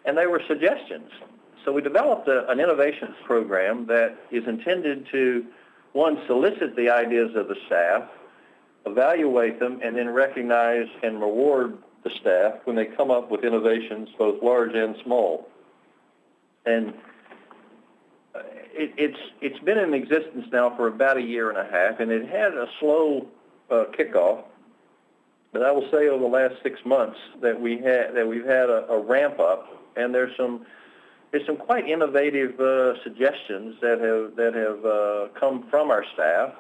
[0.05, 1.11] And they were suggestions.
[1.65, 5.47] So we developed a, an innovations program that is intended to,
[5.93, 8.09] one, solicit the ideas of the staff,
[8.85, 14.09] evaluate them, and then recognize and reward the staff when they come up with innovations,
[14.19, 15.49] both large and small.
[16.67, 16.93] And
[18.77, 22.11] it, it's it's been in existence now for about a year and a half, and
[22.11, 23.27] it had a slow
[23.71, 24.45] uh, kickoff.
[25.53, 28.69] But I will say over the last six months that we had that we've had
[28.69, 30.67] a, a ramp up, and there's some
[31.31, 36.53] there's some quite innovative uh, suggestions that have that have uh, come from our staff,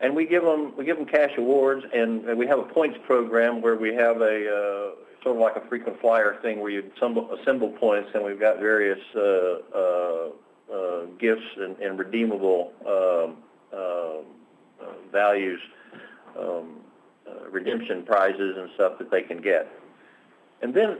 [0.00, 2.98] and we give them we give them cash awards, and, and we have a points
[3.06, 6.88] program where we have a uh, sort of like a frequent flyer thing where you
[6.96, 10.28] assemble, assemble points, and we've got various uh, uh,
[10.72, 13.36] uh, gifts and, and redeemable um,
[13.76, 14.22] uh,
[15.10, 15.60] values,
[16.38, 16.76] um,
[17.28, 19.68] uh, redemption prizes and stuff that they can get.
[20.62, 20.98] And then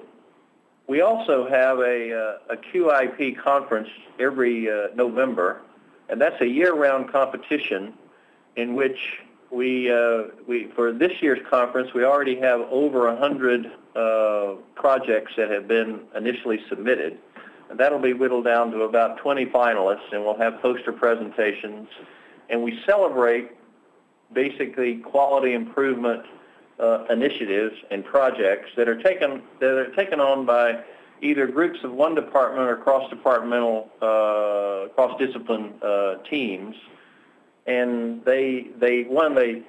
[0.88, 5.60] we also have a, uh, a QIP conference every uh, November,
[6.08, 7.94] and that's a year-round competition
[8.56, 9.20] in which
[9.56, 15.50] we, uh, we, for this year's conference, we already have over 100 uh, projects that
[15.50, 17.18] have been initially submitted.
[17.70, 21.88] And that'll be whittled down to about 20 finalists, and we'll have poster presentations.
[22.50, 23.50] And we celebrate
[24.32, 26.22] basically quality improvement
[26.78, 30.84] uh, initiatives and projects that are taken that are taken on by
[31.22, 36.76] either groups of one department or cross-departmental, uh, cross-discipline uh, teams.
[37.66, 39.62] And they they one they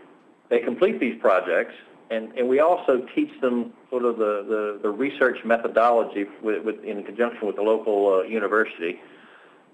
[0.49, 1.73] they complete these projects,
[2.10, 6.83] and, and we also teach them sort of the, the, the research methodology with, with,
[6.83, 9.01] in conjunction with the local uh, university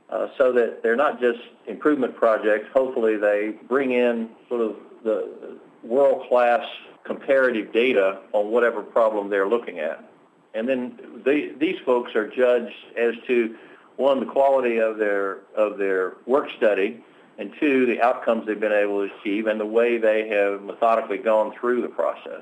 [0.10, 2.68] uh, so that they're not just improvement projects.
[2.74, 6.66] Hopefully they bring in sort of the world-class
[7.04, 10.10] comparative data on whatever problem they're looking at.
[10.56, 13.56] And then they, these folks are judged as to,
[13.98, 17.04] one, the quality of their, of their work study,
[17.38, 21.18] and two, the outcomes they've been able to achieve and the way they have methodically
[21.18, 22.42] gone through the process.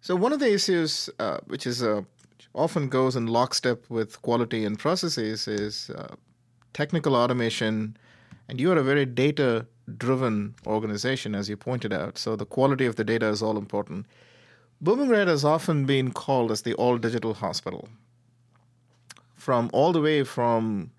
[0.00, 2.02] So one of the issues, uh, which is uh,
[2.54, 6.14] often goes in lockstep with quality and processes, is uh,
[6.72, 7.96] technical automation,
[8.48, 12.18] and you are a very data-driven organization, as you pointed out.
[12.18, 14.06] So the quality of the data is all important.
[14.82, 17.88] Bumrungrad has often been called as the all-digital hospital.
[19.36, 20.90] From all the way from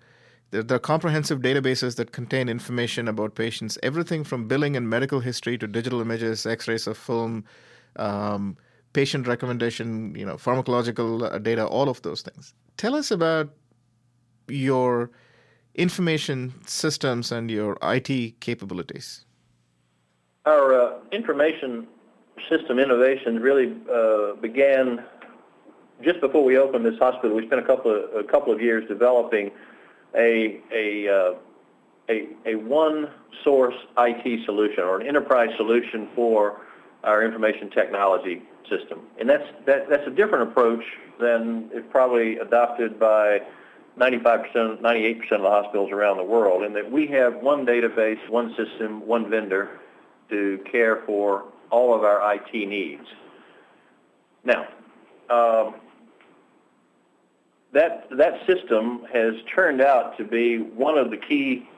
[0.62, 5.58] there, are comprehensive databases that contain information about patients, everything from billing and medical history
[5.58, 7.44] to digital images, X-rays of film,
[7.96, 8.56] um,
[8.92, 12.54] patient recommendation, you know, pharmacological uh, data, all of those things.
[12.76, 13.50] Tell us about
[14.48, 15.10] your
[15.74, 19.24] information systems and your IT capabilities.
[20.46, 21.88] Our uh, information
[22.48, 25.04] system innovations really uh, began
[26.02, 27.36] just before we opened this hospital.
[27.36, 29.50] We spent a couple of, a couple of years developing
[30.16, 31.34] a, a, uh,
[32.08, 33.10] a, a one
[33.42, 36.60] source IT solution or an enterprise solution for
[37.02, 39.00] our information technology system.
[39.18, 40.82] And that's, that, that's a different approach
[41.20, 43.40] than is probably adopted by
[43.98, 48.54] 95%, 98% of the hospitals around the world in that we have one database, one
[48.56, 49.80] system, one vendor
[50.30, 53.06] to care for all of our IT needs.
[54.44, 54.66] Now,
[55.30, 55.74] um,
[57.74, 61.68] that, that system has turned out to be one of the key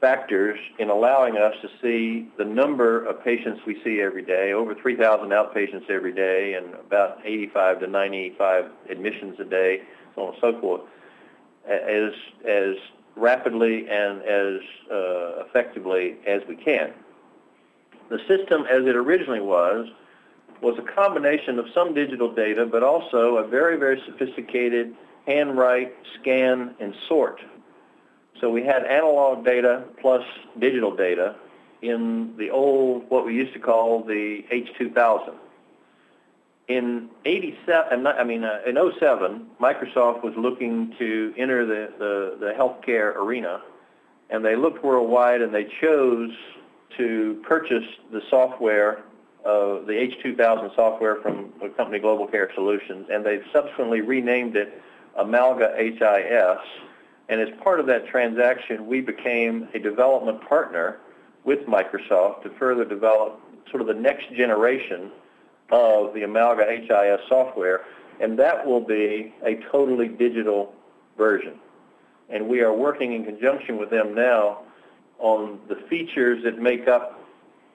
[0.00, 4.74] factors in allowing us to see the number of patients we see every day, over
[4.74, 9.82] 3,000 outpatients every day and about 85 to 95 admissions a day,
[10.14, 10.82] so on and so forth,
[11.66, 12.12] as,
[12.46, 12.76] as
[13.16, 14.60] rapidly and as
[14.92, 16.92] uh, effectively as we can.
[18.10, 19.88] The system as it originally was
[20.60, 24.94] was a combination of some digital data, but also a very, very sophisticated
[25.28, 27.40] handwrite, scan, and sort.
[28.40, 30.24] So we had analog data plus
[30.58, 31.36] digital data
[31.82, 35.34] in the old, what we used to call the H2000.
[36.68, 42.52] In 87, I mean, uh, in 07, Microsoft was looking to enter the, the, the
[42.52, 43.62] healthcare arena,
[44.30, 46.30] and they looked worldwide and they chose
[46.96, 48.98] to purchase the software,
[49.44, 54.82] uh, the H2000 software from the company Global Care Solutions, and they've subsequently renamed it
[55.18, 56.58] Amalga HIS.
[57.28, 60.98] And as part of that transaction, we became a development partner
[61.44, 65.10] with Microsoft to further develop sort of the next generation
[65.70, 67.84] of the Amalga HIS software.
[68.20, 70.74] And that will be a totally digital
[71.16, 71.58] version.
[72.30, 74.62] And we are working in conjunction with them now
[75.18, 77.20] on the features that make up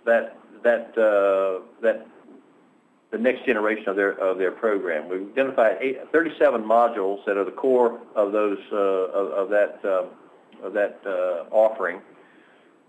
[0.05, 2.07] that that uh, that
[3.13, 5.07] the next generation of their of their program.
[5.07, 9.79] We've identified eight, 37 modules that are the core of those uh, of, of, that
[9.85, 10.05] uh,
[10.65, 12.01] of that uh, offering,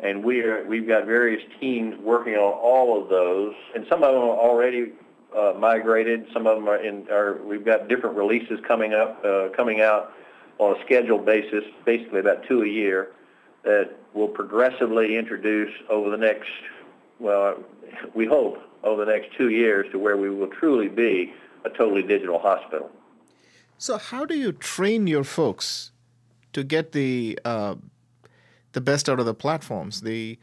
[0.00, 4.14] and we are we've got various teams working on all of those, and some of
[4.14, 4.92] them are already
[5.37, 6.26] uh, migrated.
[6.32, 7.06] Some of them are in.
[7.10, 10.14] Are we've got different releases coming up uh, coming out
[10.56, 13.10] on a scheduled basis, basically about two a year,
[13.62, 16.48] that will progressively introduce over the next
[17.18, 17.62] well,
[18.14, 21.32] we hope over the next two years to where we will truly be
[21.64, 22.90] a totally digital hospital.
[23.78, 25.90] So, how do you train your folks
[26.52, 27.74] to get the uh,
[28.72, 30.02] the best out of the platforms?
[30.02, 30.38] The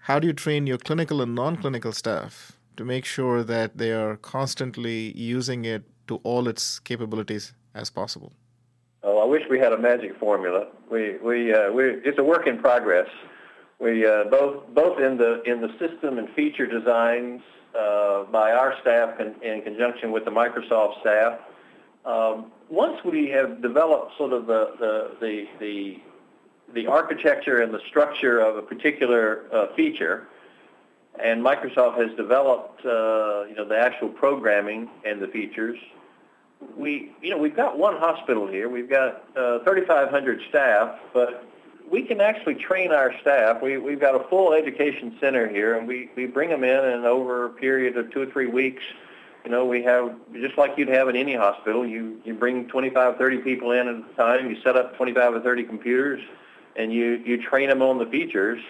[0.00, 4.16] how do you train your clinical and non-clinical staff to make sure that they are
[4.16, 8.32] constantly using it to all its capabilities as possible?
[9.02, 10.68] Oh, I wish we had a magic formula.
[10.90, 13.08] We we uh, we it's a work in progress.
[13.78, 17.42] We uh, both both in the in the system and feature designs
[17.76, 21.40] uh, by our staff in, in, conjunction with the Microsoft staff.
[22.04, 26.00] Um, once we have developed sort of the the the the,
[26.74, 30.28] the architecture and the structure of a particular uh, feature,
[31.22, 35.78] and Microsoft has developed uh, you know the actual programming and the features.
[36.76, 38.68] We you know we've got one hospital here.
[38.68, 41.44] We've got uh, 3,500 staff, but
[41.90, 43.62] we can actually train our staff.
[43.62, 47.04] We, we've got a full education center here, and we, we bring them in, and
[47.04, 48.82] over a period of two or three weeks,
[49.44, 53.16] you know, we have, just like you'd have in any hospital, you, you bring 25,
[53.16, 56.20] 30 people in at a time, you set up 25 or 30 computers,
[56.74, 58.60] and you, you train them on the features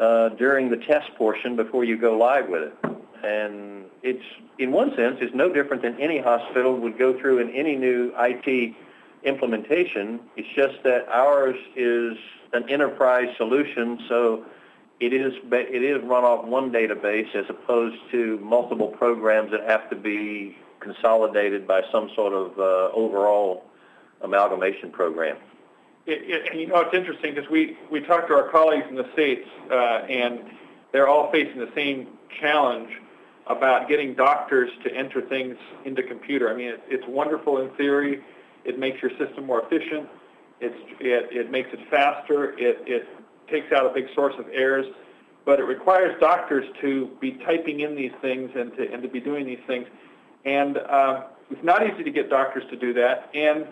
[0.00, 2.74] uh, during the test portion before you go live with it.
[3.22, 4.24] And it's,
[4.58, 8.12] in one sense, it's no different than any hospital would go through in any new
[8.18, 8.74] IT
[9.24, 10.20] implementation.
[10.36, 12.16] It's just that ours is
[12.52, 14.44] an enterprise solution, so
[15.00, 19.88] it is it is run off one database as opposed to multiple programs that have
[19.90, 23.64] to be consolidated by some sort of uh, overall
[24.22, 25.36] amalgamation program.
[26.06, 28.94] It, it, and you know it's interesting because we we talked to our colleagues in
[28.94, 30.40] the states uh, and
[30.92, 32.08] they're all facing the same
[32.40, 32.90] challenge
[33.46, 36.50] about getting doctors to enter things into computer.
[36.50, 38.22] I mean, it, it's wonderful in theory.
[38.64, 40.08] It makes your system more efficient.
[40.60, 42.52] It's, it, it makes it faster.
[42.58, 43.08] It, it
[43.48, 44.86] takes out a big source of errors.
[45.44, 49.20] But it requires doctors to be typing in these things and to, and to be
[49.20, 49.86] doing these things.
[50.44, 53.30] And uh, it's not easy to get doctors to do that.
[53.34, 53.66] And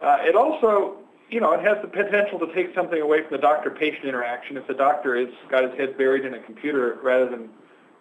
[0.00, 0.96] uh, it also,
[1.30, 4.66] you know, it has the potential to take something away from the doctor-patient interaction if
[4.66, 7.48] the doctor has got his head buried in a computer rather than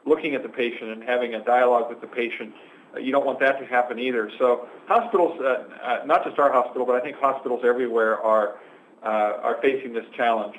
[0.06, 2.54] looking at the patient and having a dialogue with the patient
[3.00, 4.30] you don't want that to happen either.
[4.40, 8.60] So hospitals, uh, uh, not just our hospital, but I think hospitals everywhere are
[9.04, 10.56] uh, are facing this challenge.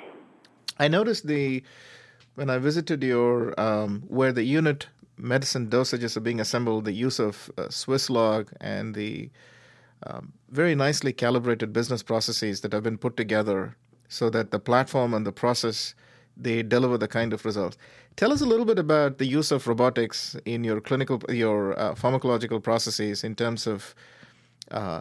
[0.79, 1.63] I noticed the
[2.35, 7.19] when I visited your um, where the unit medicine dosages are being assembled, the use
[7.19, 9.31] of uh, Swisslog and the
[10.05, 13.77] um, very nicely calibrated business processes that have been put together
[14.09, 15.95] so that the platform and the process
[16.37, 17.77] they deliver the kind of results.
[18.17, 21.95] Tell us a little bit about the use of robotics in your clinical, your uh,
[21.95, 23.95] pharmacological processes in terms of
[24.71, 25.01] uh,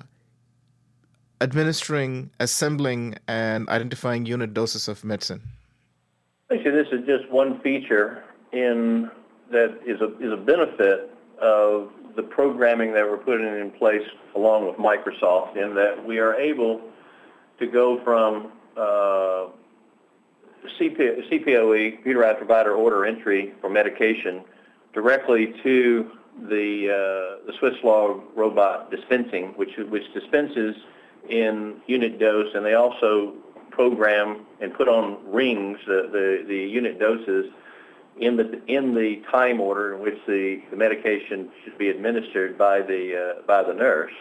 [1.42, 5.42] administering, assembling, and identifying unit doses of medicine.
[6.52, 9.10] Actually, this is just one feature in
[9.52, 11.10] that is a is a benefit
[11.42, 16.36] of the programming that we're putting in place along with Microsoft, in that we are
[16.36, 16.82] able
[17.60, 19.48] to go from uh,
[20.80, 24.44] CP, CPOE, computerized provider order entry for medication,
[24.94, 26.12] directly to
[26.50, 30.76] the uh, the Swisslog robot dispensing, which which dispenses
[31.30, 33.34] in unit dose, and they also
[33.72, 37.46] program and put on rings the, the, the unit doses
[38.20, 42.82] in the in the time order in which the, the medication should be administered by
[42.82, 44.14] the uh, by the nurse.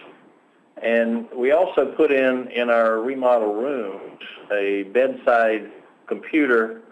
[0.83, 4.21] And we also put in in our remodel rooms
[4.51, 5.71] a bedside
[6.11, 6.83] computer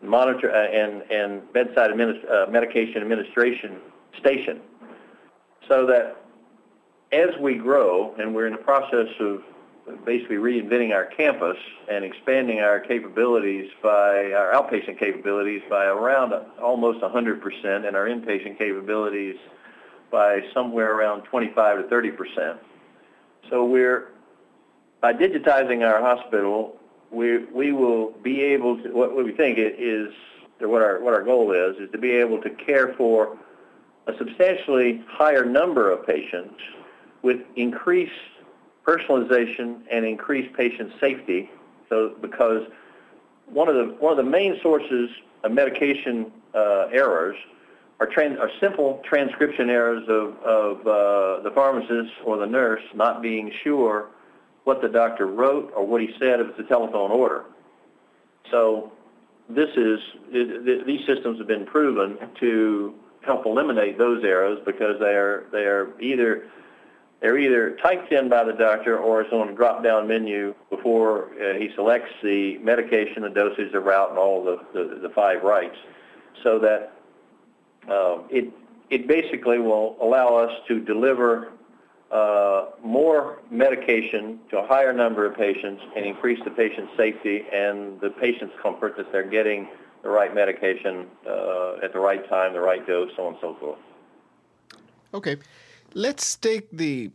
[0.00, 3.78] monitor uh, and, and bedside administ- uh, medication administration
[4.18, 4.60] station
[5.68, 6.24] so that
[7.12, 9.42] as we grow and we're in the process of
[10.04, 11.56] basically reinventing our campus
[11.90, 16.32] and expanding our capabilities by our outpatient capabilities by around
[16.62, 19.36] almost 100% and our inpatient capabilities
[20.10, 22.58] by somewhere around 25 to 30 percent.
[23.50, 24.08] So we're
[25.00, 26.76] by digitizing our hospital,
[27.14, 30.12] we we will be able to what, we think is
[30.60, 33.38] or what our what our goal is is to be able to care for
[34.06, 36.60] a substantially higher number of patients
[37.22, 38.12] with increased
[38.84, 41.50] personalization and increased patient safety.
[41.88, 42.66] So because
[43.46, 45.10] one of the one of the main sources
[45.42, 47.36] of medication uh, errors
[48.00, 53.22] are, trans, are simple transcription errors of, of uh, the pharmacist or the nurse not
[53.22, 54.08] being sure
[54.64, 57.44] what the doctor wrote or what he said if it's a telephone order.
[58.50, 58.92] So
[59.48, 60.00] this is
[60.32, 65.98] these systems have been proven to help eliminate those errors because they are they are
[66.00, 66.46] either
[67.20, 71.54] they're either typed in by the doctor or it's on a drop-down menu before uh,
[71.54, 75.76] he selects the medication, the dosage, the route, and all the, the, the five rights,
[76.42, 76.92] so that
[77.88, 78.52] uh, it
[78.90, 81.52] it basically will allow us to deliver
[82.14, 88.00] uh, more medication to a higher number of patients and increase the patient's safety and
[88.00, 89.68] the patient's comfort that they're getting
[90.04, 93.56] the right medication uh, at the right time, the right dose, so on and so
[93.58, 93.78] forth.
[95.12, 95.36] Okay,
[95.94, 97.10] let's take the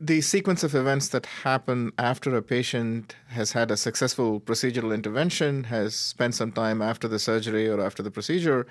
[0.00, 5.64] the sequence of events that happen after a patient has had a successful procedural intervention,
[5.64, 8.64] has spent some time after the surgery or after the procedure,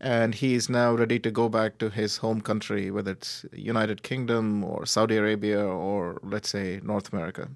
[0.00, 4.02] and he is now ready to go back to his home country, whether it's United
[4.02, 7.48] Kingdom or Saudi Arabia or let's say North America.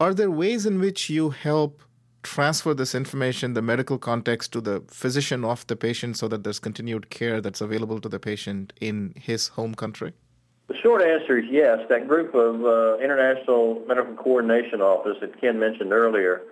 [0.00, 1.82] Are there ways in which you help
[2.22, 6.58] transfer this information, the medical context, to the physician of the patient so that there's
[6.58, 10.12] continued care that's available to the patient in his home country?
[10.68, 11.78] The short answer is yes.
[11.88, 16.42] That group of uh, International Medical Coordination Office that Ken mentioned earlier,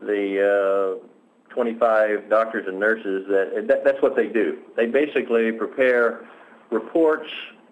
[0.00, 1.06] the uh,
[1.50, 4.58] 25 doctors and nurses that, that that's what they do.
[4.76, 6.28] They basically prepare
[6.70, 7.28] reports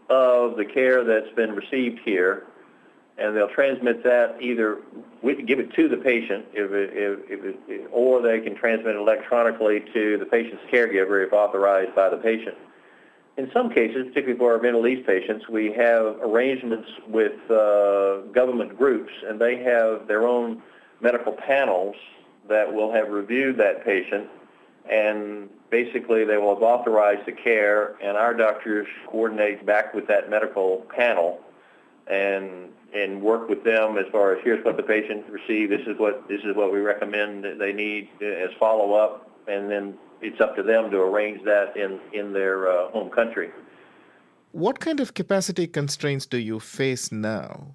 [0.08, 2.46] of the care that's been received here,
[3.18, 4.78] and they'll transmit that either
[5.46, 9.84] give it to the patient, if it, if, if or they can transmit it electronically
[9.92, 12.56] to the patient's caregiver if authorized by the patient.
[13.36, 18.76] In some cases, particularly for our Middle East patients, we have arrangements with uh, government
[18.76, 20.60] groups, and they have their own
[21.00, 21.94] medical panels
[22.48, 24.28] that will have reviewed that patient
[24.90, 30.30] and basically they will have authorized the care and our doctors coordinate back with that
[30.30, 31.40] medical panel
[32.06, 35.98] and and work with them as far as here's what the patient received, this is
[35.98, 40.40] what this is what we recommend that they need as follow up and then it's
[40.40, 43.50] up to them to arrange that in in their uh, home country.
[44.52, 47.74] What kind of capacity constraints do you face now?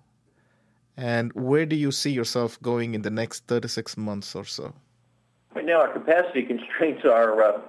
[0.95, 4.73] And where do you see yourself going in the next 36 months or so?
[5.55, 7.61] Right now, our capacity constraints are uh,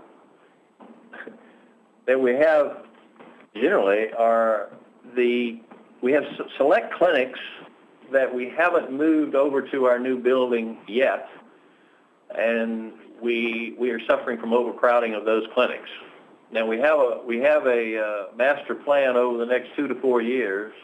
[2.06, 2.84] that we have
[3.54, 4.70] generally are
[5.16, 5.60] the
[6.02, 6.24] we have
[6.56, 7.38] select clinics
[8.12, 11.28] that we haven't moved over to our new building yet,
[12.36, 15.88] and we we are suffering from overcrowding of those clinics.
[16.52, 19.94] Now we have a we have a uh, master plan over the next two to
[19.96, 20.74] four years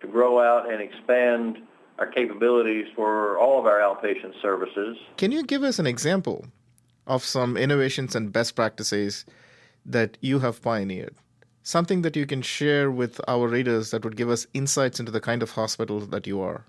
[0.00, 1.58] to grow out and expand
[1.98, 4.96] our capabilities for all of our outpatient services.
[5.16, 6.46] Can you give us an example
[7.06, 9.24] of some innovations and best practices
[9.84, 11.14] that you have pioneered?
[11.62, 15.20] Something that you can share with our readers that would give us insights into the
[15.20, 16.64] kind of hospital that you are.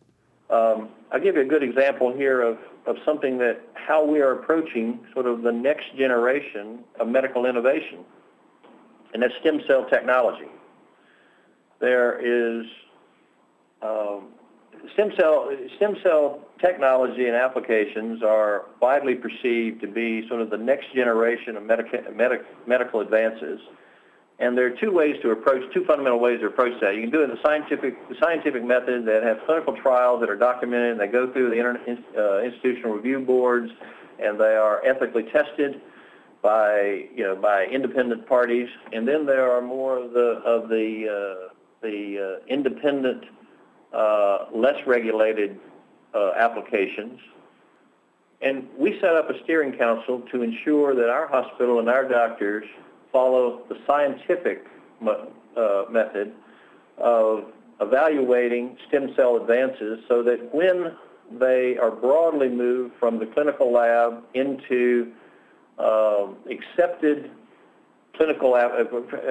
[0.50, 2.58] Um, I'll give you a good example here of,
[2.88, 8.00] of something that how we are approaching sort of the next generation of medical innovation,
[9.14, 10.50] and that's stem cell technology.
[11.80, 12.66] There is
[13.82, 14.30] um,
[14.94, 20.58] stem cell stem cell technology and applications are widely perceived to be sort of the
[20.58, 23.60] next generation of medica, medic, medical advances.
[24.40, 26.96] And there are two ways to approach, two fundamental ways to approach that.
[26.96, 30.30] You can do it in the scientific, the scientific method that have clinical trials that
[30.30, 31.78] are documented and they go through the inter,
[32.18, 33.70] uh, institutional review boards
[34.18, 35.82] and they are ethically tested
[36.42, 38.70] by, you know, by independent parties.
[38.94, 43.26] And then there are more of the, of the, uh, the uh, independent
[44.54, 45.60] less regulated
[46.14, 47.20] uh, applications.
[48.42, 52.66] And we set up a steering council to ensure that our hospital and our doctors
[53.12, 54.66] follow the scientific
[55.06, 56.34] uh, method
[56.98, 57.46] of
[57.82, 60.96] evaluating stem cell advances so that when
[61.40, 65.12] they are broadly moved from the clinical lab into
[65.78, 67.32] uh, accepted
[68.16, 68.84] clinical, I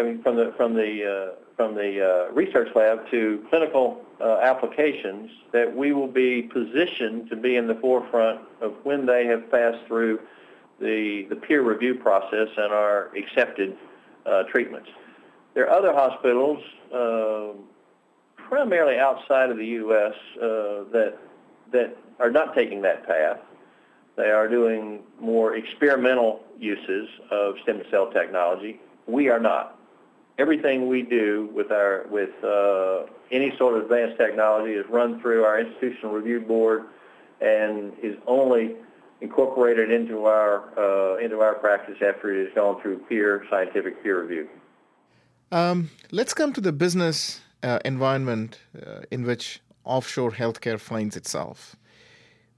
[0.02, 5.28] mean, from the from the uh, from the uh, research lab to clinical uh, applications
[5.50, 9.84] that we will be positioned to be in the forefront of when they have passed
[9.88, 10.20] through
[10.78, 13.76] the, the peer review process and are accepted
[14.24, 14.88] uh, treatments.
[15.54, 16.62] There are other hospitals,
[16.94, 17.60] uh,
[18.36, 20.44] primarily outside of the U.S., uh,
[20.92, 21.18] that,
[21.72, 23.38] that are not taking that path.
[24.16, 28.80] They are doing more experimental uses of stem cell technology.
[29.08, 29.77] We are not
[30.38, 35.44] everything we do with our with uh, any sort of advanced technology is run through
[35.44, 36.84] our institutional review board
[37.40, 38.76] and is only
[39.20, 44.22] incorporated into our uh, into our practice after it has gone through peer scientific peer
[44.22, 44.48] review.
[45.50, 51.74] Um, let's come to the business uh, environment uh, in which offshore healthcare finds itself.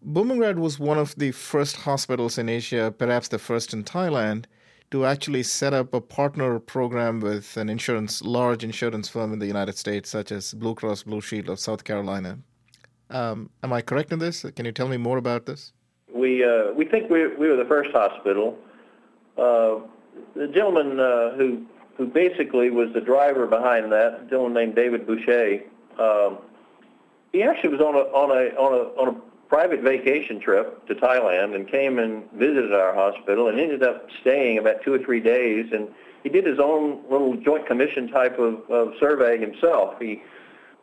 [0.05, 4.47] Bumrungrad was one of the first hospitals in Asia, perhaps the first in Thailand,
[4.91, 9.47] to actually set up a partner program with an insurance, large insurance firm in the
[9.47, 12.39] United States, such as Blue Cross Blue Shield of South Carolina.
[13.09, 14.45] Um, am I correct in this?
[14.57, 15.73] Can you tell me more about this?
[16.13, 18.59] We uh, we think we we were the first hospital.
[19.39, 19.81] Uh,
[20.35, 21.67] the gentleman uh, who
[21.97, 25.61] who basically was the driver behind that, a gentleman named David Boucher,
[25.99, 26.39] um,
[27.33, 30.95] he actually was on a on a on a on a private vacation trip to
[30.95, 35.21] Thailand and came and visited our hospital and ended up staying about two or three
[35.21, 35.89] days and
[36.23, 39.95] he did his own little joint commission type of, of survey himself.
[40.01, 40.23] He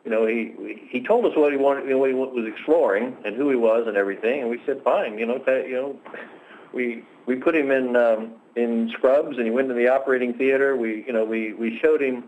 [0.04, 3.16] you know, he he told us what he wanted, you know, what he was exploring
[3.24, 6.00] and who he was and everything, and we said, fine, you know, that, you know,
[6.72, 10.76] we we put him in um, in scrubs and he went to the operating theater.
[10.76, 12.24] We you know we we showed him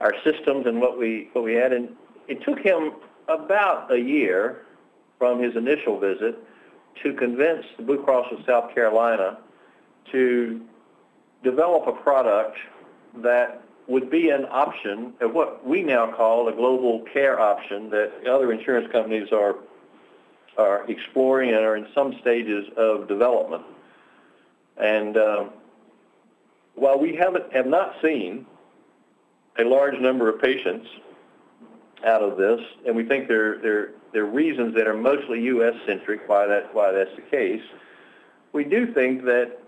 [0.00, 1.90] our systems and what we what we had, and
[2.28, 2.92] it took him
[3.28, 4.66] about a year
[5.22, 6.36] from his initial visit
[7.00, 9.38] to convince the Blue Cross of South Carolina
[10.10, 10.60] to
[11.44, 12.58] develop a product
[13.18, 18.10] that would be an option of what we now call a global care option that
[18.28, 19.54] other insurance companies are
[20.58, 23.62] are exploring and are in some stages of development.
[24.76, 25.44] And uh,
[26.74, 28.44] while we haven't have not seen
[29.56, 30.88] a large number of patients
[32.04, 35.74] out of this, and we think there there there are reasons that are mostly U.S.
[35.86, 37.62] centric why that why that's the case.
[38.52, 39.58] We do think that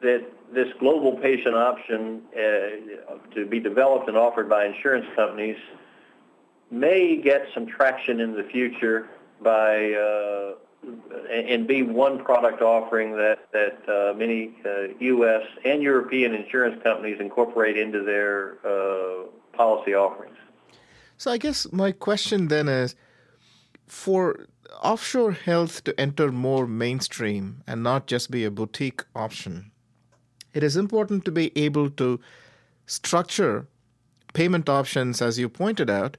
[0.00, 5.56] that this global patient option uh, to be developed and offered by insurance companies
[6.70, 9.08] may get some traction in the future
[9.42, 10.54] by uh,
[11.30, 15.42] and be one product offering that that uh, many uh, U.S.
[15.64, 20.36] and European insurance companies incorporate into their uh, policy offerings.
[21.18, 22.94] So I guess my question then is,
[23.90, 24.46] for
[24.82, 29.70] offshore health to enter more mainstream and not just be a boutique option,
[30.54, 32.20] it is important to be able to
[32.86, 33.66] structure
[34.32, 36.16] payment options, as you pointed out,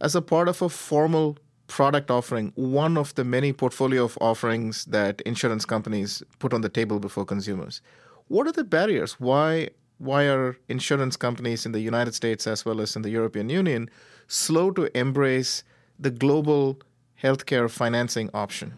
[0.00, 4.84] as a part of a formal product offering, one of the many portfolio of offerings
[4.86, 7.80] that insurance companies put on the table before consumers.
[8.28, 9.20] What are the barriers?
[9.20, 13.50] Why why are insurance companies in the United States as well as in the European
[13.50, 13.90] Union
[14.28, 15.62] slow to embrace
[15.98, 16.80] the global
[17.22, 18.72] healthcare financing option?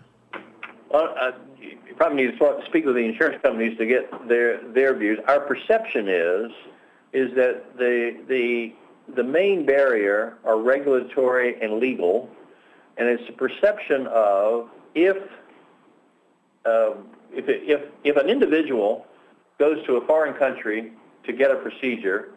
[0.91, 4.95] Well, uh, you probably need to speak with the insurance companies to get their their
[4.95, 5.19] views.
[5.29, 6.53] Our perception is
[7.13, 8.73] is that the the
[9.15, 12.31] the main barrier are regulatory and legal,
[12.97, 15.17] and it's the perception of if
[16.65, 16.93] uh,
[17.33, 19.07] if, if if an individual
[19.59, 20.93] goes to a foreign country
[21.25, 22.33] to get a procedure,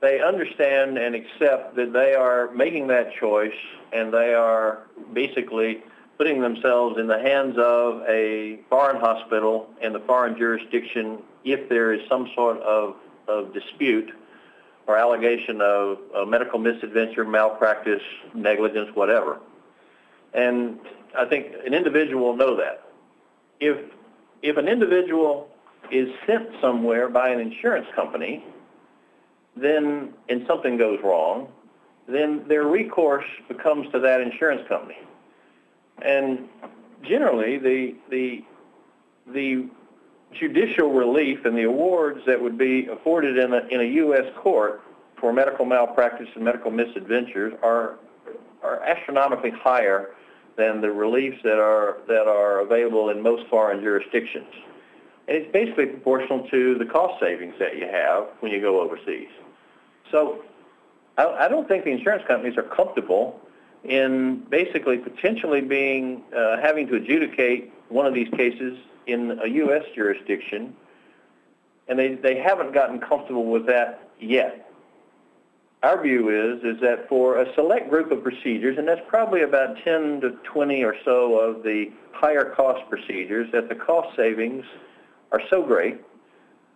[0.00, 3.54] they understand and accept that they are making that choice
[3.92, 4.82] and they are
[5.12, 5.82] basically
[6.18, 11.92] putting themselves in the hands of a foreign hospital in the foreign jurisdiction if there
[11.92, 12.96] is some sort of,
[13.28, 14.10] of dispute
[14.86, 18.02] or allegation of, of medical misadventure, malpractice,
[18.34, 19.40] negligence, whatever.
[20.32, 20.78] And
[21.16, 22.82] I think an individual will know that.
[23.60, 23.78] If,
[24.42, 25.48] if an individual
[25.90, 28.44] is sent somewhere by an insurance company,
[29.56, 31.48] then, and something goes wrong,
[32.06, 34.98] then their recourse becomes to that insurance company.
[36.02, 36.48] And
[37.02, 38.44] generally, the, the,
[39.26, 39.66] the
[40.32, 44.26] judicial relief and the awards that would be afforded in a, in a U.S.
[44.36, 44.82] court
[45.18, 47.96] for medical malpractice and medical misadventures are,
[48.62, 50.10] are astronomically higher
[50.56, 54.52] than the reliefs that are, that are available in most foreign jurisdictions.
[55.28, 59.28] And it's basically proportional to the cost savings that you have when you go overseas.
[60.10, 60.42] So
[61.16, 63.40] I, I don't think the insurance companies are comfortable
[63.84, 69.84] in basically potentially being uh, having to adjudicate one of these cases in a U.S.
[69.94, 70.74] jurisdiction,
[71.88, 74.62] and they, they haven't gotten comfortable with that yet.
[75.82, 79.76] Our view is is that for a select group of procedures, and that's probably about
[79.84, 84.64] 10 to 20 or so of the higher cost procedures, that the cost savings
[85.30, 86.00] are so great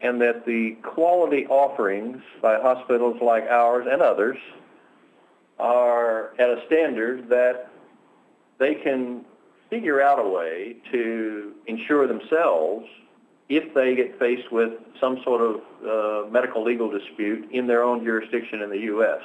[0.03, 4.38] and that the quality offerings by hospitals like ours and others
[5.59, 7.70] are at a standard that
[8.59, 9.24] they can
[9.68, 12.86] figure out a way to insure themselves
[13.48, 18.05] if they get faced with some sort of uh, medical legal dispute in their own
[18.05, 19.20] jurisdiction in the U.S.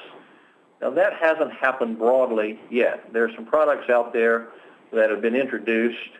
[0.82, 3.12] Now that hasn't happened broadly yet.
[3.12, 4.48] There are some products out there
[4.92, 6.10] that have been introduced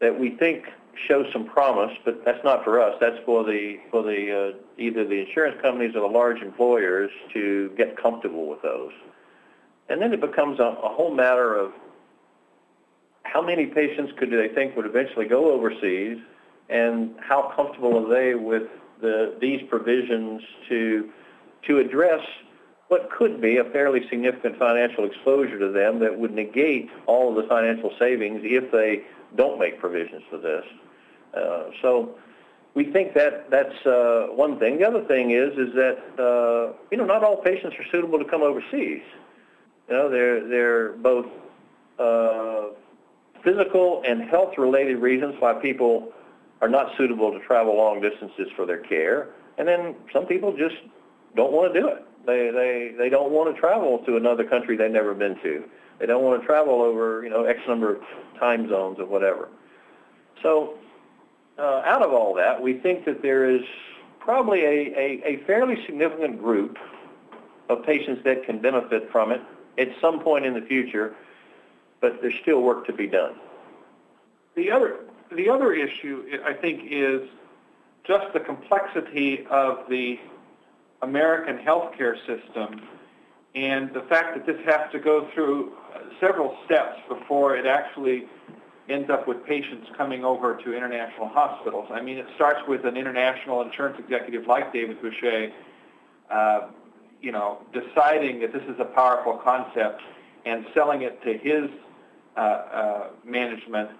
[0.00, 0.66] that we think
[1.08, 2.96] show some promise, but that's not for us.
[3.00, 7.70] That's for the for the uh, either the insurance companies or the large employers to
[7.76, 8.92] get comfortable with those.
[9.88, 11.72] And then it becomes a, a whole matter of
[13.24, 16.18] how many patients could they think would eventually go overseas,
[16.68, 18.68] and how comfortable are they with
[19.00, 21.10] the, these provisions to
[21.66, 22.20] to address
[22.88, 27.42] what could be a fairly significant financial exposure to them that would negate all of
[27.42, 29.02] the financial savings if they
[29.36, 30.64] don't make provisions for this.
[31.34, 32.14] Uh, so
[32.74, 34.78] we think that that's uh, one thing.
[34.78, 38.24] The other thing is is that uh, you know not all patients are suitable to
[38.24, 39.02] come overseas.
[39.88, 41.26] You know they're they're both
[41.98, 42.68] uh,
[43.42, 46.12] physical and health related reasons why people
[46.60, 50.76] are not suitable to travel long distances for their care, and then some people just
[51.34, 52.06] don't want to do it.
[52.24, 55.64] They they they don't want to travel to another country they've never been to.
[55.98, 58.02] They don't want to travel over you know X number of
[58.38, 59.48] time zones or whatever.
[60.42, 60.74] So
[61.58, 63.62] uh, out of all that, we think that there is
[64.20, 66.78] probably a, a, a fairly significant group
[67.68, 69.40] of patients that can benefit from it
[69.78, 71.14] at some point in the future,
[72.00, 73.34] but there's still work to be done.
[74.54, 74.96] The other,
[75.34, 77.28] the other issue, I think, is
[78.04, 80.18] just the complexity of the
[81.00, 82.82] American healthcare system
[83.54, 85.72] and the fact that this has to go through
[86.20, 88.26] several steps before it actually
[88.88, 91.88] ends up with patients coming over to international hospitals.
[91.90, 95.52] I mean, it starts with an international insurance executive like David Boucher,
[96.30, 96.68] uh,
[97.20, 100.02] you know, deciding that this is a powerful concept
[100.44, 101.70] and selling it to his
[102.36, 103.90] uh, uh, management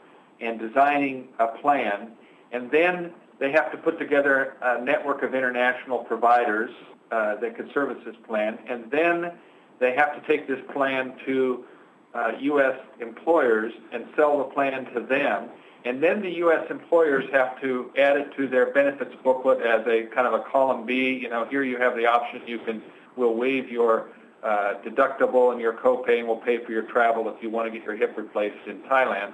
[0.41, 2.11] and designing a plan.
[2.51, 6.71] And then they have to put together a network of international providers
[7.13, 8.59] uh, that could service this plan.
[8.67, 9.33] And then
[9.79, 11.65] they have to take this plan to
[12.15, 12.79] uh, U.S.
[13.01, 15.51] employers and sell the plan to them.
[15.85, 16.67] And then the U.S.
[16.71, 20.87] employers have to add it to their benefits booklet as a kind of a column
[20.87, 21.19] B.
[21.21, 22.83] You know, here you have the option you can,
[23.17, 24.09] we'll waive your
[24.43, 27.79] uh, deductible and your copay and we'll pay for your travel if you want to
[27.79, 29.33] get your hip replaced in Thailand.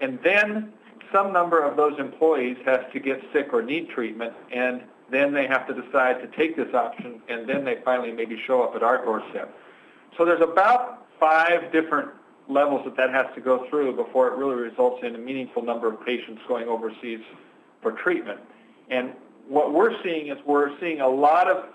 [0.00, 0.72] And then
[1.12, 5.46] some number of those employees has to get sick or need treatment and then they
[5.46, 8.82] have to decide to take this option and then they finally maybe show up at
[8.82, 9.52] our doorstep.
[10.16, 12.10] So there's about five different
[12.48, 15.88] levels that that has to go through before it really results in a meaningful number
[15.88, 17.20] of patients going overseas
[17.82, 18.40] for treatment.
[18.90, 19.12] And
[19.48, 21.66] what we're seeing is we're seeing a lot of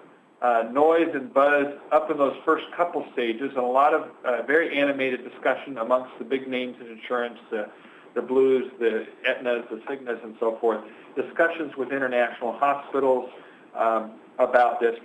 [0.42, 4.42] uh, noise and buzz up in those first couple stages and a lot of uh,
[4.44, 7.68] very animated discussion amongst the big names in insurance, the,
[8.16, 10.82] the Blues, the Aetnas, the Cignas, and so forth,
[11.16, 13.30] discussions with international hospitals
[13.76, 14.97] um, about this.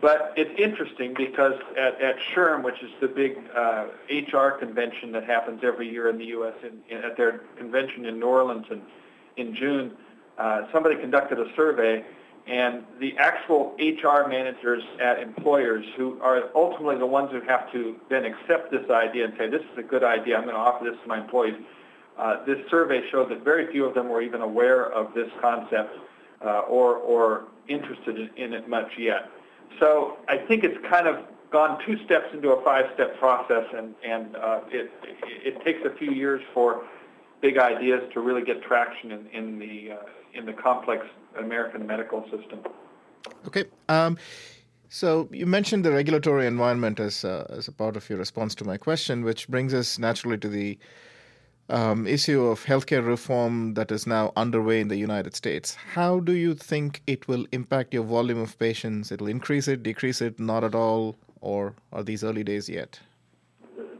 [0.00, 5.24] But it's interesting because at, at SHRM, which is the big uh, HR convention that
[5.24, 8.82] happens every year in the U.S., in, in, at their convention in New Orleans in,
[9.36, 9.92] in June,
[10.38, 12.04] uh, somebody conducted a survey,
[12.48, 17.94] and the actual HR managers at employers who are ultimately the ones who have to
[18.10, 20.84] then accept this idea and say, this is a good idea, I'm going to offer
[20.84, 21.54] this to my employees,
[22.18, 25.96] uh, this survey showed that very few of them were even aware of this concept
[26.44, 29.30] uh, or, or interested in it much yet.
[29.80, 34.36] So I think it's kind of gone two steps into a five-step process, and, and
[34.36, 34.90] uh, it,
[35.44, 36.84] it takes a few years for
[37.40, 39.96] big ideas to really get traction in, in the uh,
[40.34, 41.04] in the complex
[41.38, 42.60] American medical system.
[43.46, 43.64] Okay.
[43.90, 44.16] Um,
[44.88, 48.64] so you mentioned the regulatory environment as uh, as a part of your response to
[48.64, 50.78] my question, which brings us naturally to the
[51.68, 55.76] um, issue of healthcare reform that is now underway in the United States.
[55.94, 59.10] How do you think it will impact your volume of patients?
[59.12, 63.00] It'll increase it, decrease it, not at all, or are these early days yet?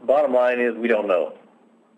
[0.03, 1.33] Bottom line is we don't know.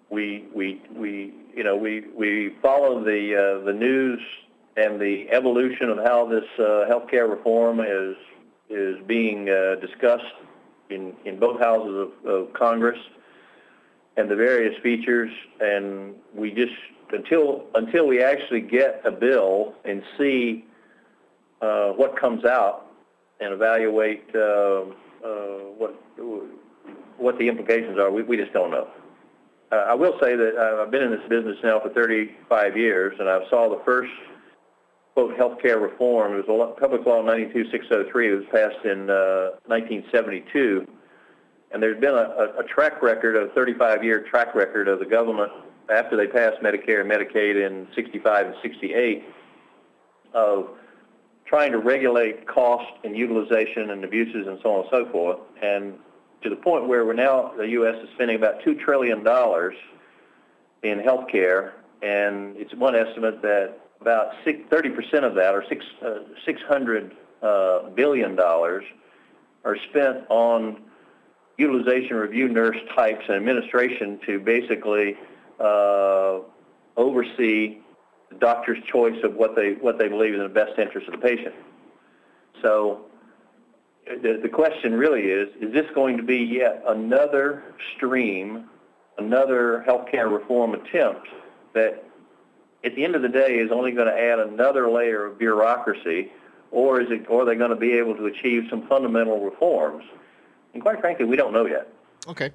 [0.10, 4.20] We we we you know we we follow the uh, the news
[4.78, 8.16] and the evolution of how this uh, healthcare reform is
[8.70, 10.36] is being uh, discussed
[10.90, 13.00] in in both houses of, of Congress
[14.18, 16.74] and the various features, and we just
[17.12, 20.66] until until we actually get a bill and see
[21.62, 22.92] uh, what comes out
[23.40, 24.40] and evaluate uh,
[25.24, 25.96] uh, what
[27.18, 28.88] what the implications are, we, we just don't know.
[29.72, 33.30] Uh, I will say that I've been in this business now for 35 years, and
[33.30, 34.12] I saw the first
[35.14, 36.34] quote healthcare reform.
[36.38, 38.32] It was Public Law 92603.
[38.32, 40.95] It was passed in 1972 uh,
[41.72, 45.52] and there's been a, a, track record, a 35-year track record of the government
[45.90, 49.24] after they passed Medicare and Medicaid in 65 and 68
[50.34, 50.70] of
[51.46, 55.40] trying to regulate cost and utilization and abuses and so on and so forth.
[55.62, 55.96] And
[56.44, 57.96] to the point where we're now, the U.S.
[58.04, 59.26] is spending about $2 trillion
[60.84, 66.20] in health care, and it's one estimate that about 30% of that, or six, uh,
[66.46, 70.82] 600 uh, billion are spent on
[71.58, 75.18] utilization review nurse types and administration to basically
[75.60, 76.40] uh,
[76.98, 77.78] oversee
[78.30, 81.14] the doctor's choice of what they what they believe is in the best interest of
[81.14, 81.56] the patient.
[82.62, 83.06] So
[84.06, 87.64] the, the question really is, is this going to be yet another
[87.96, 88.70] stream,
[89.18, 91.28] another healthcare reform attempt
[91.74, 92.04] that
[92.84, 96.32] at the end of the day is only going to add another layer of bureaucracy,
[96.72, 100.04] or is it, or are they going to be able to achieve some fundamental reforms?
[100.76, 101.88] And quite frankly, we don't know yet.
[102.28, 102.52] Okay.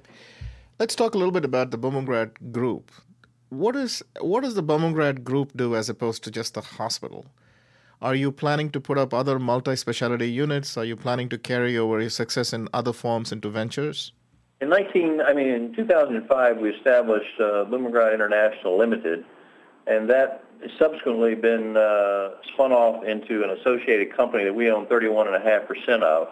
[0.79, 2.91] Let's talk a little bit about the Bumrungrad Group.
[3.49, 7.25] What is what does the Bumrungrad Group do as opposed to just the hospital?
[8.01, 10.77] Are you planning to put up other multi-specialty units?
[10.77, 14.11] Are you planning to carry over your success in other forms into ventures?
[14.59, 19.25] In 19, I mean, in 2005, we established uh, International Limited,
[19.87, 24.85] and that has subsequently been uh, spun off into an associated company that we own
[24.87, 26.27] 31.5% of,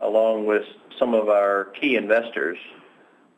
[0.00, 0.64] along with
[0.98, 2.58] some of our key investors,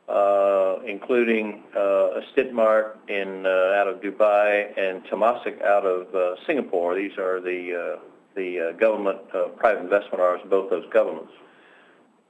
[0.08, 6.94] uh, including uh, Istithmar in uh, out of Dubai and Temasek out of uh, Singapore.
[6.94, 8.00] These are the uh,
[8.34, 11.32] the uh, government uh, private investment arms of both those governments,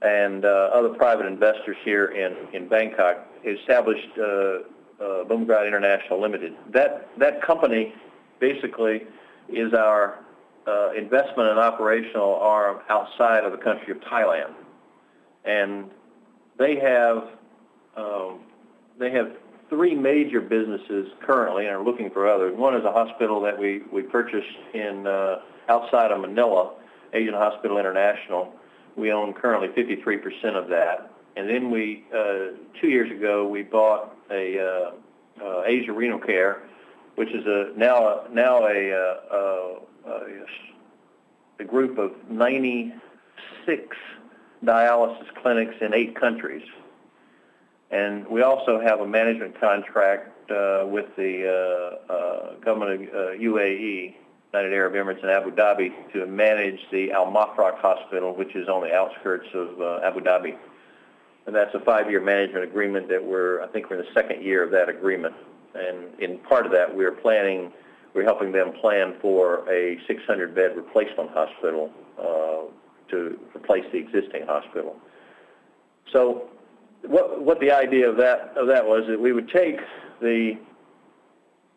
[0.02, 6.54] and other private investors here in in Bangkok established Bumrungrad International Limited.
[6.70, 7.94] That that company
[8.38, 9.06] basically
[9.48, 10.18] is our
[10.66, 14.54] uh, investment and operational arm outside of the country of Thailand,
[15.44, 15.90] and
[16.58, 17.28] they have
[17.96, 18.40] um,
[18.98, 19.32] they have
[19.68, 22.54] three major businesses currently and are looking for others.
[22.56, 26.72] One is a hospital that we, we purchased in uh, outside of Manila,
[27.14, 28.52] Asian Hospital International.
[28.96, 31.10] We own currently 53% of that.
[31.36, 36.64] And then we, uh, two years ago, we bought a uh, uh, Asia Renal Care,
[37.14, 43.96] which is a now now a, a, a, group of 96
[44.64, 46.66] dialysis clinics in eight countries.
[47.90, 53.18] And we also have a management contract uh, with the uh, uh, government of uh,
[53.38, 54.14] UAE,
[54.52, 58.82] United Arab Emirates, in Abu Dhabi to manage the Al Mafraq Hospital, which is on
[58.82, 60.56] the outskirts of uh, Abu Dhabi.
[61.46, 64.62] And that's a five-year management agreement that we're, I think we're in the second year
[64.62, 65.34] of that agreement.
[65.74, 67.72] And in part of that, we're planning,
[68.14, 72.70] we're helping them plan for a 600-bed replacement hospital uh,
[73.10, 74.96] to replace the existing hospital.
[76.12, 76.48] So
[77.02, 79.78] what what the idea of that of that was that we would take
[80.20, 80.58] the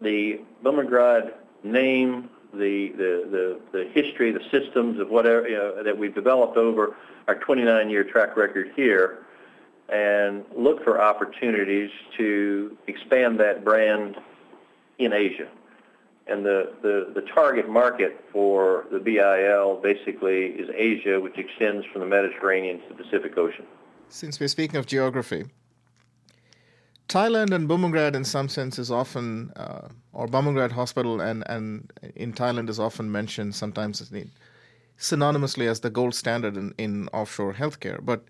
[0.01, 1.33] the Bumrungrad
[1.63, 6.57] name, the, the the the history, the systems of whatever you know, that we've developed
[6.57, 6.95] over
[7.27, 9.25] our 29 year track record here,
[9.89, 14.17] and look for opportunities to expand that brand
[14.99, 15.47] in Asia.
[16.27, 22.01] And the, the, the target market for the BIL basically is Asia, which extends from
[22.01, 23.65] the Mediterranean to the Pacific Ocean.
[24.09, 25.45] Since we're speaking of geography,
[27.07, 32.33] Thailand and Bumrungrad, in some sense, is often, uh, or Bumrungrad Hospital and, and in
[32.33, 34.11] Thailand is often mentioned sometimes
[34.97, 38.03] synonymously as the gold standard in, in offshore healthcare.
[38.03, 38.23] But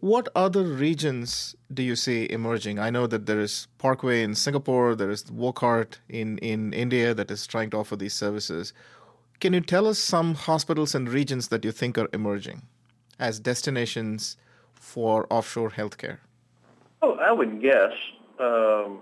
[0.00, 2.78] what other regions do you see emerging?
[2.78, 7.30] I know that there is Parkway in Singapore, there is Wockhardt in, in India that
[7.30, 8.72] is trying to offer these services.
[9.40, 12.62] Can you tell us some hospitals and regions that you think are emerging
[13.18, 14.36] as destinations
[14.72, 16.18] for offshore healthcare?
[17.02, 17.92] Oh, I would guess.
[18.38, 19.00] Um,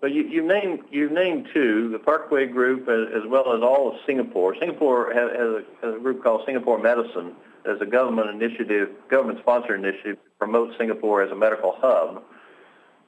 [0.00, 3.92] but you, you named you named two, the Parkway Group as, as well as all
[3.92, 4.54] of Singapore.
[4.58, 7.34] Singapore has, has, a, has, a, group called Singapore Medicine
[7.66, 12.22] as a government initiative, government-sponsored initiative to promote Singapore as a medical hub.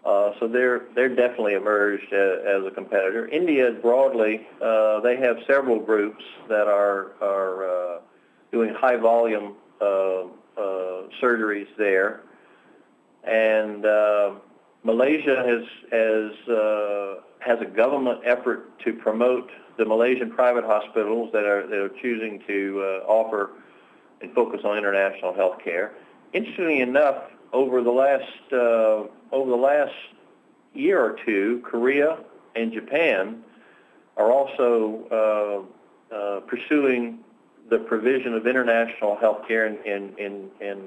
[0.05, 3.29] Uh, so they're they're definitely emerged as, as a competitor.
[3.29, 8.01] India broadly, uh, they have several groups that are are uh,
[8.53, 10.27] doing high volume uh, uh,
[11.21, 12.23] surgeries there.
[13.25, 14.35] And uh,
[14.85, 16.33] Malaysia has has
[17.41, 22.41] has a government effort to promote the Malaysian private hospitals that are that are choosing
[22.47, 23.51] to offer
[24.21, 25.93] and focus on international health care.
[26.33, 29.95] Interestingly enough, over the last uh, over the last
[30.75, 32.19] year or two, Korea
[32.55, 33.43] and Japan
[34.17, 35.67] are also
[36.11, 37.21] uh, uh, pursuing
[37.71, 40.81] the provision of international health care and, and, and, and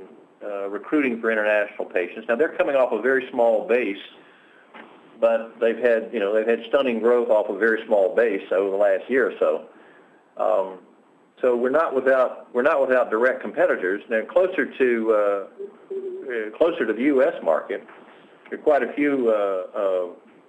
[0.44, 2.28] uh, recruiting for international patients.
[2.28, 4.02] Now they're coming off a very small base,
[5.20, 8.70] but they've had you know they've had stunning growth off a very small base over
[8.70, 9.66] the last year or so.
[10.38, 10.80] Um,
[11.42, 14.02] so we're not without we're not without direct competitors.
[14.10, 17.34] Now closer to uh, closer to the U.S.
[17.44, 17.86] market,
[18.50, 20.08] there are quite a few uh, uh,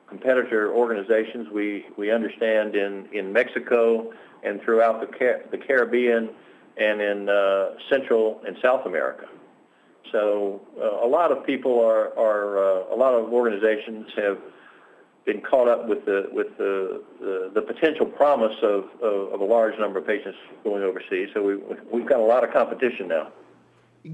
[0.09, 1.49] competitor organizations.
[1.53, 4.12] We we understand in in Mexico
[4.43, 6.30] and throughout the Car- the Caribbean
[6.76, 9.26] and in uh, Central and South America.
[10.11, 14.38] So uh, a lot of people are are uh, a lot of organizations have
[15.24, 19.44] been caught up with the with the the, the potential promise of, of, of a
[19.44, 21.28] large number of patients going overseas.
[21.34, 21.56] So we
[21.92, 23.32] we've got a lot of competition now.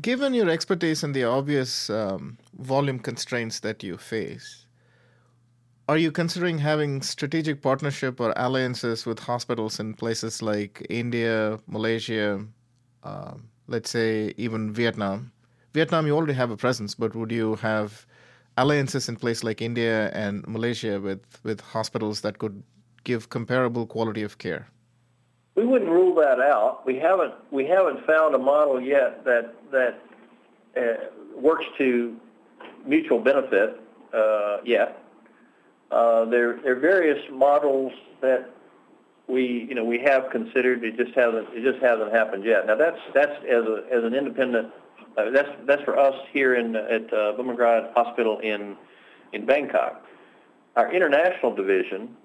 [0.03, 4.67] Given your expertise and the obvious um, volume constraints that you face,
[5.89, 12.45] are you considering having strategic partnership or alliances with hospitals in places like India, Malaysia,
[13.03, 13.35] uh,
[13.67, 15.33] let's say even Vietnam?
[15.73, 18.07] Vietnam, you already have a presence, but would you have
[18.59, 22.63] alliances in place like India and Malaysia with, with hospitals that could
[23.05, 24.69] give comparable quality of care?
[25.55, 26.87] We wouldn't rule that out.
[26.87, 29.95] We haven't we haven't found a model yet that that
[30.77, 30.83] uh,
[31.35, 32.17] works to
[32.87, 33.81] mutual benefit
[34.13, 35.03] uh, yet.
[35.91, 38.51] Uh, there there are various models that
[39.27, 40.85] we you know we have considered.
[40.85, 42.67] It just hasn't it just hasn't happened yet.
[42.67, 44.69] Now that's that's as a as an independent.
[45.19, 47.35] Uh, that's that's for us here in at uh,
[47.95, 48.77] Hospital in
[49.33, 50.07] in Bangkok.
[50.77, 52.17] Our international division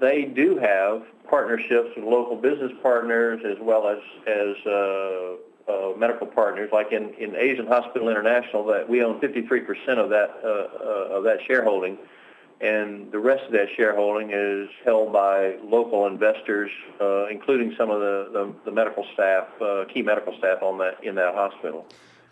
[0.00, 5.34] they do have partnerships with local business partners as well as as uh,
[5.68, 6.70] uh, medical partners.
[6.72, 11.24] Like in, in Asian Hospital International, that we own 53% of that uh, uh, of
[11.24, 11.98] that shareholding,
[12.60, 16.70] and the rest of that shareholding is held by local investors,
[17.00, 21.02] uh, including some of the, the, the medical staff, uh, key medical staff on that
[21.04, 21.86] in that hospital.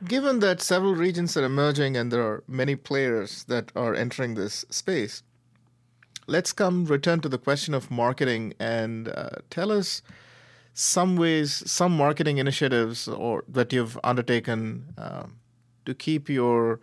[0.04, 4.64] Given that several regions are emerging and there are many players that are entering this
[4.70, 5.22] space,
[6.26, 10.00] let's come return to the question of marketing and uh, tell us
[10.72, 15.24] some ways, some marketing initiatives or that you've undertaken uh,
[15.84, 16.80] to keep your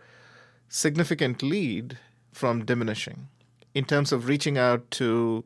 [0.68, 1.98] significant lead
[2.32, 3.28] from diminishing
[3.74, 5.44] in terms of reaching out to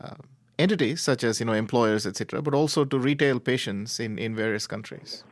[0.00, 0.14] uh,
[0.58, 4.66] entities such as you know employers, etc., but also to retail patients in, in various
[4.66, 5.22] countries.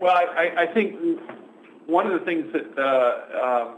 [0.00, 1.20] Well, I, think
[1.86, 3.76] one of the things that uh, um,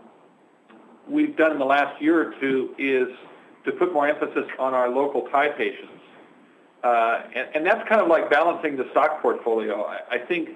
[1.08, 3.08] we've done in the last year or two is
[3.64, 5.88] to put more emphasis on our local Thai patients.
[6.84, 7.22] Uh,
[7.54, 9.84] and, that's kind of like balancing the stock portfolio.
[9.84, 10.50] I, think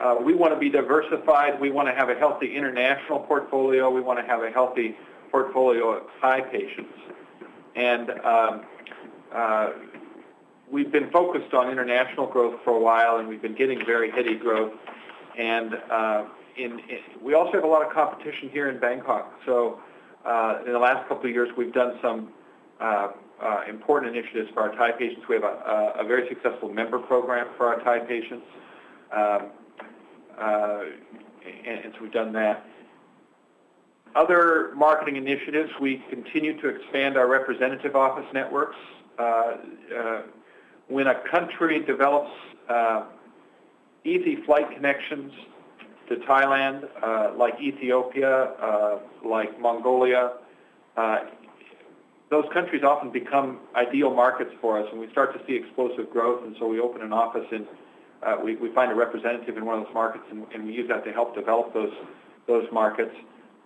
[0.00, 1.60] uh, we want to be diversified.
[1.60, 3.90] We want to have a healthy international portfolio.
[3.90, 4.96] We want to have a healthy
[5.32, 6.94] portfolio of Thai patients.
[7.74, 8.62] And um,
[10.70, 14.36] we've been focused on international growth for a while, and we've been getting very heady
[14.36, 14.72] growth.
[15.38, 16.24] And uh,
[16.56, 19.32] in, in, we also have a lot of competition here in Bangkok.
[19.46, 19.80] So
[20.24, 22.28] uh, in the last couple of years, we've done some
[22.80, 23.08] uh,
[23.42, 25.22] uh, important initiatives for our Thai patients.
[25.28, 28.44] We have a, a, very successful member program for our Thai patients,
[29.12, 29.46] um,
[30.38, 30.82] uh,
[31.66, 32.66] and, and, so we've done that.
[34.14, 38.76] Other marketing initiatives, we continue to expand our representative office networks.
[39.18, 39.22] Uh,
[39.96, 40.22] uh,
[40.90, 42.30] when a country develops
[44.04, 45.32] easy flight connections
[46.08, 46.88] to Thailand,
[47.36, 50.32] like Ethiopia, like Mongolia,
[52.30, 56.44] those countries often become ideal markets for us, and we start to see explosive growth.
[56.44, 57.66] And so we open an office, and
[58.22, 60.88] uh, we, we find a representative in one of those markets, and, and we use
[60.88, 61.92] that to help develop those
[62.46, 63.14] those markets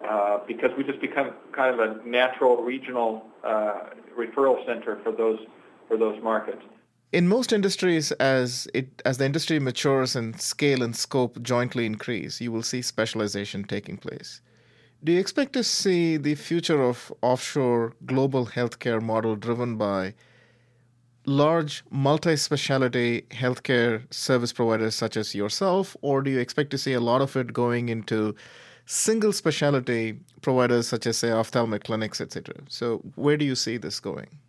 [0.06, 3.84] uh, because we just become kind of a natural regional uh,
[4.18, 5.38] referral center for those
[5.88, 6.62] for those markets.
[7.14, 12.40] In most industries, as it as the industry matures and scale and scope jointly increase,
[12.40, 14.40] you will see specialization taking place.
[15.04, 20.14] Do you expect to see the future of offshore global healthcare model driven by
[21.24, 27.06] large multi-specialty healthcare service providers such as yourself, or do you expect to see a
[27.12, 28.34] lot of it going into
[28.86, 32.56] single specialty providers such as say ophthalmic clinics, etc.?
[32.68, 34.40] So where do you see this going?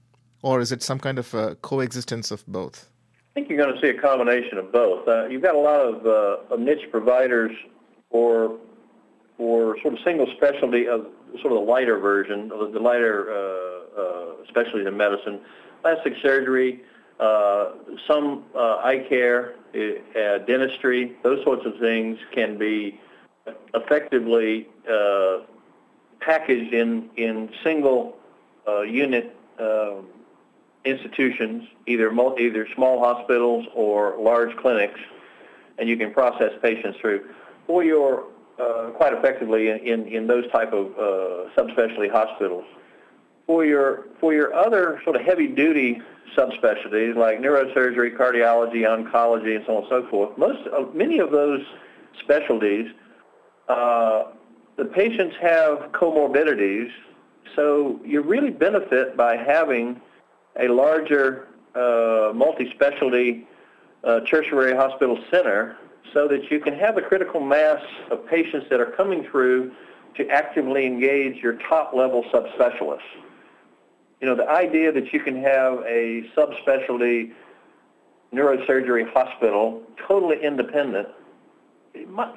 [0.42, 2.90] Or is it some kind of coexistence of both?
[3.36, 5.06] I think you're going to see a combination of both.
[5.06, 7.52] Uh, you've got a lot of, uh, of niche providers
[8.10, 8.58] or
[9.36, 11.08] for sort of single specialty of
[11.42, 15.42] sort of the lighter version, the lighter uh, uh, specialties in medicine,
[15.82, 16.82] plastic surgery,
[17.20, 17.72] uh,
[18.08, 19.56] some uh, eye care,
[20.48, 22.98] dentistry, those sorts of things can be
[23.74, 24.70] effectively
[26.22, 28.18] packaged in, in single
[28.88, 30.08] unit um,
[30.86, 35.00] institutions, either, multi, either small hospitals or large clinics,
[35.78, 37.26] and you can process patients through.
[37.68, 38.26] For your
[38.60, 42.64] uh, quite effectively in, in, in, those type of uh, subspecialty hospitals.
[43.48, 46.02] For your for your other sort of heavy duty
[46.38, 51.32] subspecialties like neurosurgery, cardiology, oncology, and so on and so forth, most uh, many of
[51.32, 51.62] those
[52.24, 52.88] specialties,
[53.68, 54.26] uh,
[54.78, 56.90] the patients have comorbidities
[57.56, 60.02] so you really benefit by having
[60.60, 63.47] a larger uh, multi-specialty
[64.03, 65.78] uh, tertiary hospital center
[66.14, 67.82] so that you can have a critical mass
[68.12, 69.72] of patients that are coming through
[70.16, 72.99] to actively engage your top level subspecialists.
[74.22, 77.34] You know, the idea that you can have a subspecialty
[78.34, 81.10] neurosurgery hospital totally independent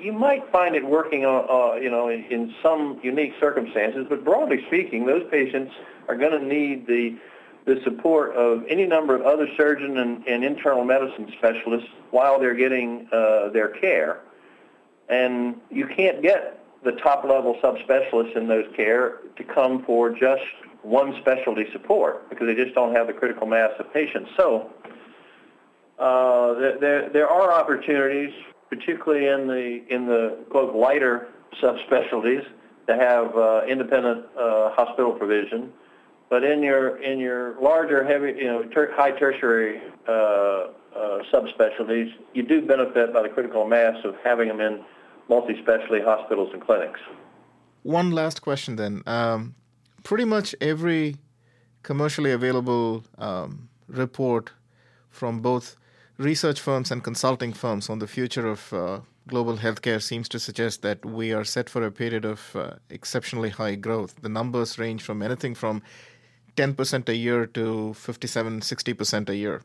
[0.00, 4.64] you might find it working, uh, uh, you know, in, some unique circumstances, but broadly
[4.66, 5.72] speaking, those patients
[6.08, 7.16] are going to need the
[7.68, 12.54] the support of any number of other surgeon and, and internal medicine specialists while they're
[12.54, 14.22] getting uh, their care.
[15.10, 20.42] And you can't get the top level subspecialists in those care to come for just
[20.82, 24.30] one specialty support because they just don't have the critical mass of patients.
[24.34, 24.72] So
[25.98, 28.32] uh, there, there are opportunities
[28.70, 31.28] particularly in the in the quote lighter
[31.62, 32.46] subspecialties
[32.86, 35.72] to have uh, independent uh, hospital provision.
[36.30, 42.12] But in your in your larger heavy you know ter- high tertiary uh, uh, subspecialties,
[42.34, 44.84] you do benefit by the critical mass of having them in
[45.28, 47.00] multi-specialty hospitals and clinics.
[47.82, 49.02] One last question then.
[49.06, 49.54] Um,
[50.02, 51.16] pretty much every
[51.82, 54.52] commercially available um, report
[55.10, 55.76] from both
[56.18, 60.82] research firms and consulting firms on the future of uh, global healthcare seems to suggest
[60.82, 64.20] that we are set for a period of uh, exceptionally high growth.
[64.22, 65.82] The numbers range from anything from
[66.58, 69.62] 10% a year to 57, 60% a year.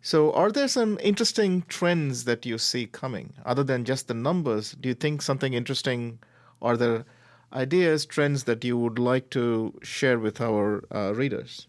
[0.00, 4.72] So, are there some interesting trends that you see coming other than just the numbers?
[4.72, 6.18] Do you think something interesting?
[6.60, 7.04] Are there
[7.52, 11.68] ideas, trends that you would like to share with our uh, readers?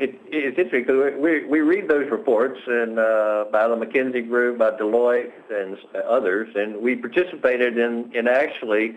[0.00, 4.58] it, it's interesting because we, we read those reports and uh, by the McKinsey Group,
[4.58, 5.76] by Deloitte, and
[6.08, 8.96] others, and we participated in, in actually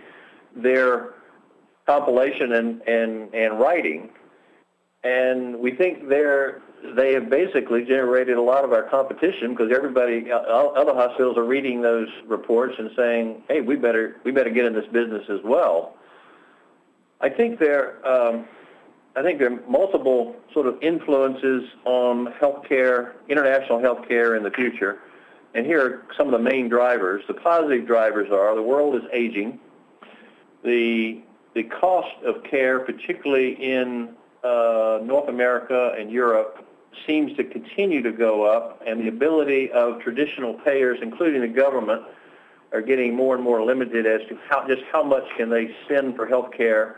[0.56, 1.10] their
[1.86, 4.10] compilation and, and, and writing.
[5.04, 6.62] And we think they're,
[6.96, 11.82] they have basically generated a lot of our competition because everybody, other hospitals are reading
[11.82, 15.98] those reports and saying, hey, we better, we better get in this business as well.
[17.20, 18.46] I think they're, um,
[19.16, 25.00] I think there are multiple sort of influences on healthcare, international healthcare in the future.
[25.54, 27.24] And here are some of the main drivers.
[27.28, 29.60] The positive drivers are the world is aging.
[30.64, 31.22] The,
[31.54, 36.66] the cost of care, particularly in uh, North America and Europe,
[37.08, 42.04] seems to continue to go up, and the ability of traditional payers, including the government,
[42.72, 46.16] are getting more and more limited as to how, just how much can they spend
[46.16, 46.98] for health care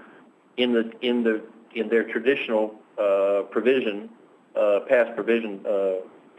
[0.57, 1.41] in the, in the
[1.75, 4.09] in their traditional uh, provision,
[4.55, 5.95] uh, past provision uh,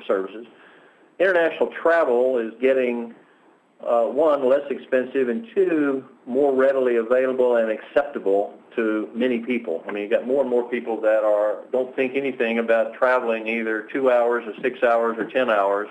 [0.07, 0.47] services.
[1.21, 3.15] International travel is getting,
[3.85, 9.83] uh, one, less expensive, and two, more readily available and acceptable to many people.
[9.89, 13.49] I mean, you've got more and more people that are don't think anything about traveling
[13.49, 15.89] either two hours or six hours or 10 hours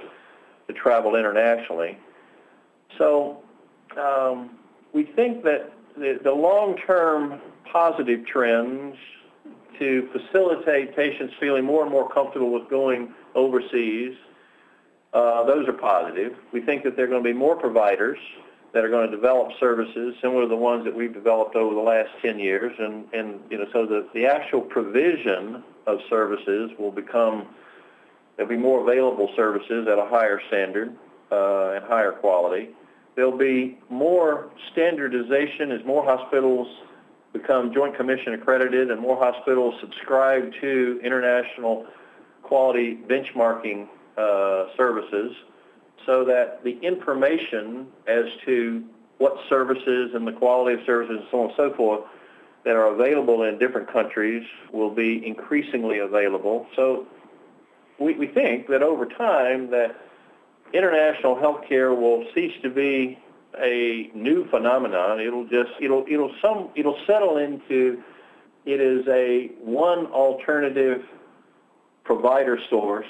[0.68, 1.98] to travel internationally.
[2.98, 3.42] So
[3.98, 4.52] um,
[4.94, 7.40] we think that the, the long-term
[7.72, 8.96] positive trends
[9.80, 14.16] to facilitate patients feeling more and more comfortable with going overseas.
[15.16, 16.34] Uh, those are positive.
[16.52, 18.20] We think that there are going to be more providers
[18.74, 21.80] that are going to develop services similar to the ones that we've developed over the
[21.80, 22.74] last 10 years.
[22.78, 27.48] And, and you know, so the, the actual provision of services will become,
[28.36, 30.94] there'll be more available services at a higher standard
[31.32, 32.72] uh, and higher quality.
[33.16, 36.68] There'll be more standardization as more hospitals
[37.32, 41.86] become Joint Commission accredited and more hospitals subscribe to international
[42.44, 43.88] quality benchmarking
[44.18, 45.36] uh, services
[46.06, 48.84] so that the information as to
[49.18, 52.02] what services and the quality of services and so on and so forth
[52.64, 54.44] that are available in different countries
[54.74, 56.68] will be increasingly available.
[56.76, 57.08] So
[58.00, 59.96] we, we think that over time that
[60.74, 63.18] international healthcare will cease to be
[63.58, 65.20] a new phenomenon.
[65.20, 68.04] It'll just it'll it'll some it'll settle into
[68.66, 71.06] it is a one alternative
[72.04, 73.08] provider source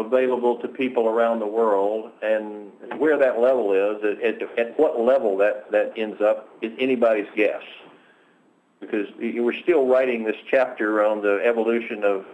[0.00, 5.00] available to people around the world and where that level is at, at, at what
[5.00, 7.62] level that, that ends up is anybody's guess
[8.80, 12.24] because we're still writing this chapter on the evolution of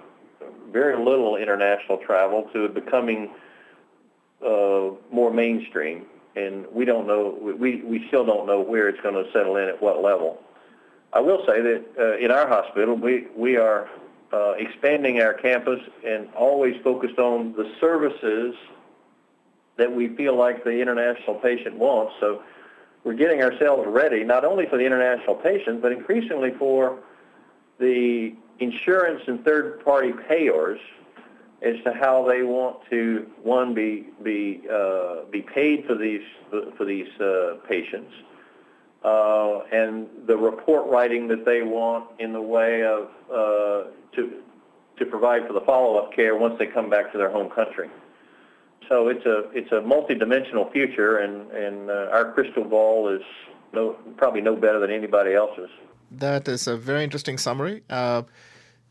[0.70, 3.30] very little international travel to becoming
[4.46, 6.06] uh, more mainstream
[6.36, 9.68] and we don't know, we, we still don't know where it's going to settle in
[9.68, 10.38] at what level.
[11.12, 13.88] I will say that uh, in our hospital, we, we are
[14.32, 18.54] uh, expanding our campus and always focused on the services
[19.76, 22.14] that we feel like the international patient wants.
[22.20, 22.42] So
[23.04, 26.98] we're getting ourselves ready not only for the international patient, but increasingly for
[27.78, 30.80] the insurance and third-party payers
[31.62, 36.22] as to how they want to one be be uh, be paid for these
[36.76, 38.12] for these uh, patients,
[39.04, 44.42] uh, and the report writing that they want in the way of uh, to
[44.98, 47.88] to provide for the follow-up care once they come back to their home country.
[48.88, 53.22] So it's a it's a multidimensional future, and and uh, our crystal ball is
[53.72, 55.70] no probably no better than anybody else's.
[56.10, 57.82] That is a very interesting summary.